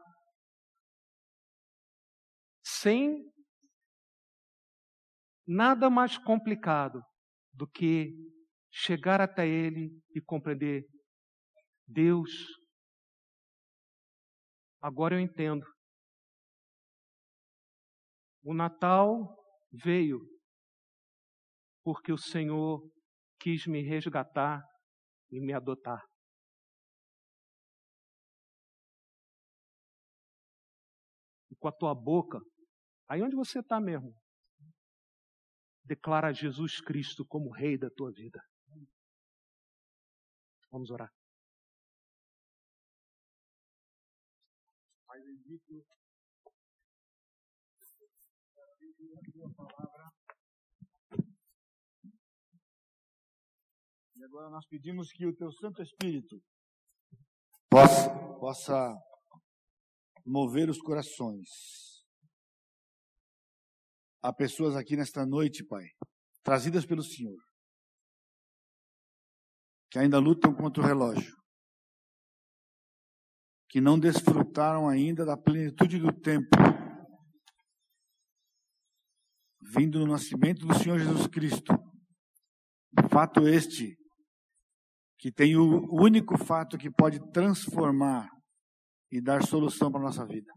sem 2.62 3.24
nada 5.48 5.90
mais 5.90 6.18
complicado 6.18 7.02
do 7.54 7.66
que 7.66 8.14
chegar 8.70 9.22
até 9.22 9.48
Ele 9.48 9.92
e 10.14 10.22
compreender: 10.22 10.84
Deus 11.88 12.59
Agora 14.82 15.16
eu 15.16 15.20
entendo. 15.20 15.66
O 18.44 18.54
Natal 18.54 19.36
veio 19.72 20.20
porque 21.84 22.12
o 22.12 22.18
Senhor 22.18 22.82
quis 23.40 23.66
me 23.66 23.82
resgatar 23.82 24.64
e 25.32 25.40
me 25.40 25.54
adotar. 25.54 26.02
E 31.52 31.56
com 31.56 31.68
a 31.68 31.72
tua 31.72 31.94
boca, 31.94 32.40
aí 33.08 33.22
onde 33.22 33.36
você 33.36 33.60
está 33.60 33.80
mesmo, 33.80 34.14
declara 35.84 36.32
Jesus 36.32 36.80
Cristo 36.80 37.26
como 37.26 37.52
Rei 37.52 37.78
da 37.78 37.90
tua 37.90 38.12
vida. 38.12 38.40
Vamos 40.72 40.92
orar. 40.92 41.19
Pai 45.50 45.58
bendito, 48.80 49.20
E 54.16 54.24
agora 54.26 54.50
nós 54.52 54.68
pedimos 54.68 55.12
que 55.12 55.26
o 55.26 55.36
teu 55.36 55.52
Santo 55.54 55.82
Espírito 55.82 56.40
possa, 57.68 58.10
possa 58.38 58.96
mover 60.24 60.70
os 60.70 60.80
corações. 60.80 61.48
Há 64.22 64.32
pessoas 64.32 64.76
aqui 64.76 64.96
nesta 64.96 65.26
noite, 65.26 65.66
Pai, 65.66 65.86
trazidas 66.44 66.86
pelo 66.86 67.02
Senhor, 67.02 67.42
que 69.90 69.98
ainda 69.98 70.20
lutam 70.20 70.54
contra 70.54 70.84
o 70.84 70.86
relógio, 70.86 71.39
que 73.70 73.80
não 73.80 74.00
desfrutaram 74.00 74.90
ainda 74.90 75.24
da 75.24 75.38
plenitude 75.38 76.00
do 76.00 76.12
tempo, 76.12 76.58
vindo 79.62 80.00
no 80.00 80.08
nascimento 80.08 80.66
do 80.66 80.74
Senhor 80.74 81.00
Jesus 81.00 81.28
Cristo. 81.28 81.74
Fato 83.12 83.48
este, 83.48 83.96
que 85.20 85.32
tem 85.32 85.56
o 85.56 85.88
único 85.94 86.36
fato 86.44 86.78
que 86.78 86.90
pode 86.90 87.20
transformar 87.32 88.28
e 89.12 89.22
dar 89.22 89.46
solução 89.46 89.92
para 89.92 90.02
a 90.02 90.06
nossa 90.06 90.26
vida. 90.26 90.52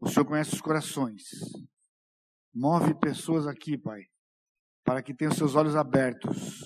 O 0.00 0.08
Senhor 0.08 0.26
conhece 0.26 0.54
os 0.54 0.60
corações. 0.60 1.22
Move 2.52 2.98
pessoas 2.98 3.46
aqui, 3.46 3.78
Pai, 3.78 4.02
para 4.84 5.00
que 5.02 5.14
tenham 5.14 5.32
seus 5.32 5.54
olhos 5.54 5.76
abertos 5.76 6.60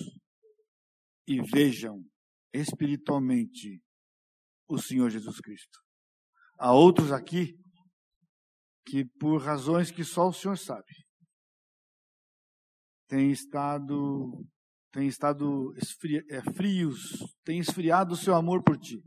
e 1.27 1.39
vejam 1.41 2.03
espiritualmente 2.51 3.81
o 4.73 4.79
Senhor 4.79 5.09
Jesus 5.09 5.39
Cristo. 5.39 5.79
Há 6.57 6.73
outros 6.73 7.11
aqui 7.11 7.55
que, 8.85 9.05
por 9.19 9.41
razões 9.41 9.91
que 9.91 10.03
só 10.03 10.27
o 10.27 10.33
Senhor 10.33 10.57
sabe, 10.57 10.91
têm 13.07 13.31
estado, 13.31 14.45
têm 14.91 15.07
estado 15.07 15.73
esfri, 15.77 16.25
é, 16.29 16.41
frios, 16.53 16.99
têm 17.43 17.59
esfriado 17.59 18.13
o 18.13 18.17
seu 18.17 18.35
amor 18.35 18.63
por 18.63 18.77
ti. 18.77 18.99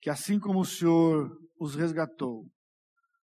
Que 0.00 0.08
assim 0.08 0.40
como 0.40 0.60
o 0.60 0.64
Senhor 0.64 1.30
os 1.60 1.74
resgatou, 1.74 2.48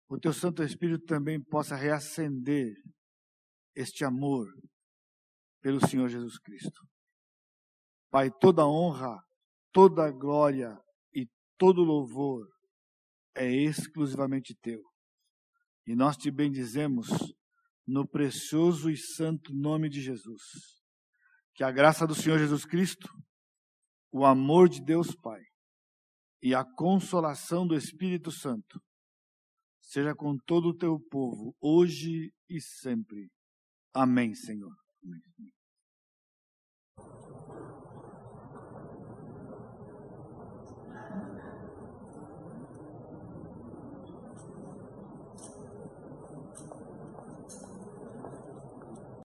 o 0.08 0.20
teu 0.20 0.32
Santo 0.32 0.62
Espírito 0.62 1.06
também 1.06 1.42
possa 1.44 1.76
reacender 1.76 2.76
este 3.76 4.06
amor 4.06 4.48
pelo 5.62 5.86
Senhor 5.86 6.08
Jesus 6.08 6.38
Cristo. 6.38 6.88
Pai, 8.12 8.30
toda 8.40 8.68
honra, 8.68 9.25
toda 9.76 10.10
glória 10.10 10.74
e 11.14 11.28
todo 11.58 11.84
louvor 11.84 12.48
é 13.36 13.46
exclusivamente 13.46 14.56
teu. 14.62 14.82
E 15.86 15.94
nós 15.94 16.16
te 16.16 16.32
bendizemos 16.32 17.10
no 17.86 18.08
precioso 18.08 18.90
e 18.90 18.96
santo 18.96 19.54
nome 19.54 19.90
de 19.90 20.02
Jesus. 20.02 20.42
Que 21.54 21.62
a 21.62 21.72
graça 21.72 22.08
do 22.08 22.16
Senhor 22.16 22.40
Jesus 22.40 22.64
Cristo, 22.64 23.10
o 24.14 24.26
amor 24.26 24.70
de 24.70 24.82
Deus 24.82 25.14
Pai 25.14 25.42
e 26.42 26.56
a 26.56 26.64
consolação 26.64 27.68
do 27.68 27.76
Espírito 27.76 28.32
Santo 28.32 28.82
seja 29.82 30.16
com 30.16 30.38
todo 30.38 30.70
o 30.70 30.78
teu 30.78 30.98
povo, 31.12 31.54
hoje 31.60 32.34
e 32.50 32.62
sempre. 32.62 33.30
Amém, 33.94 34.34
Senhor. 34.34 34.74
Amém. 35.04 35.52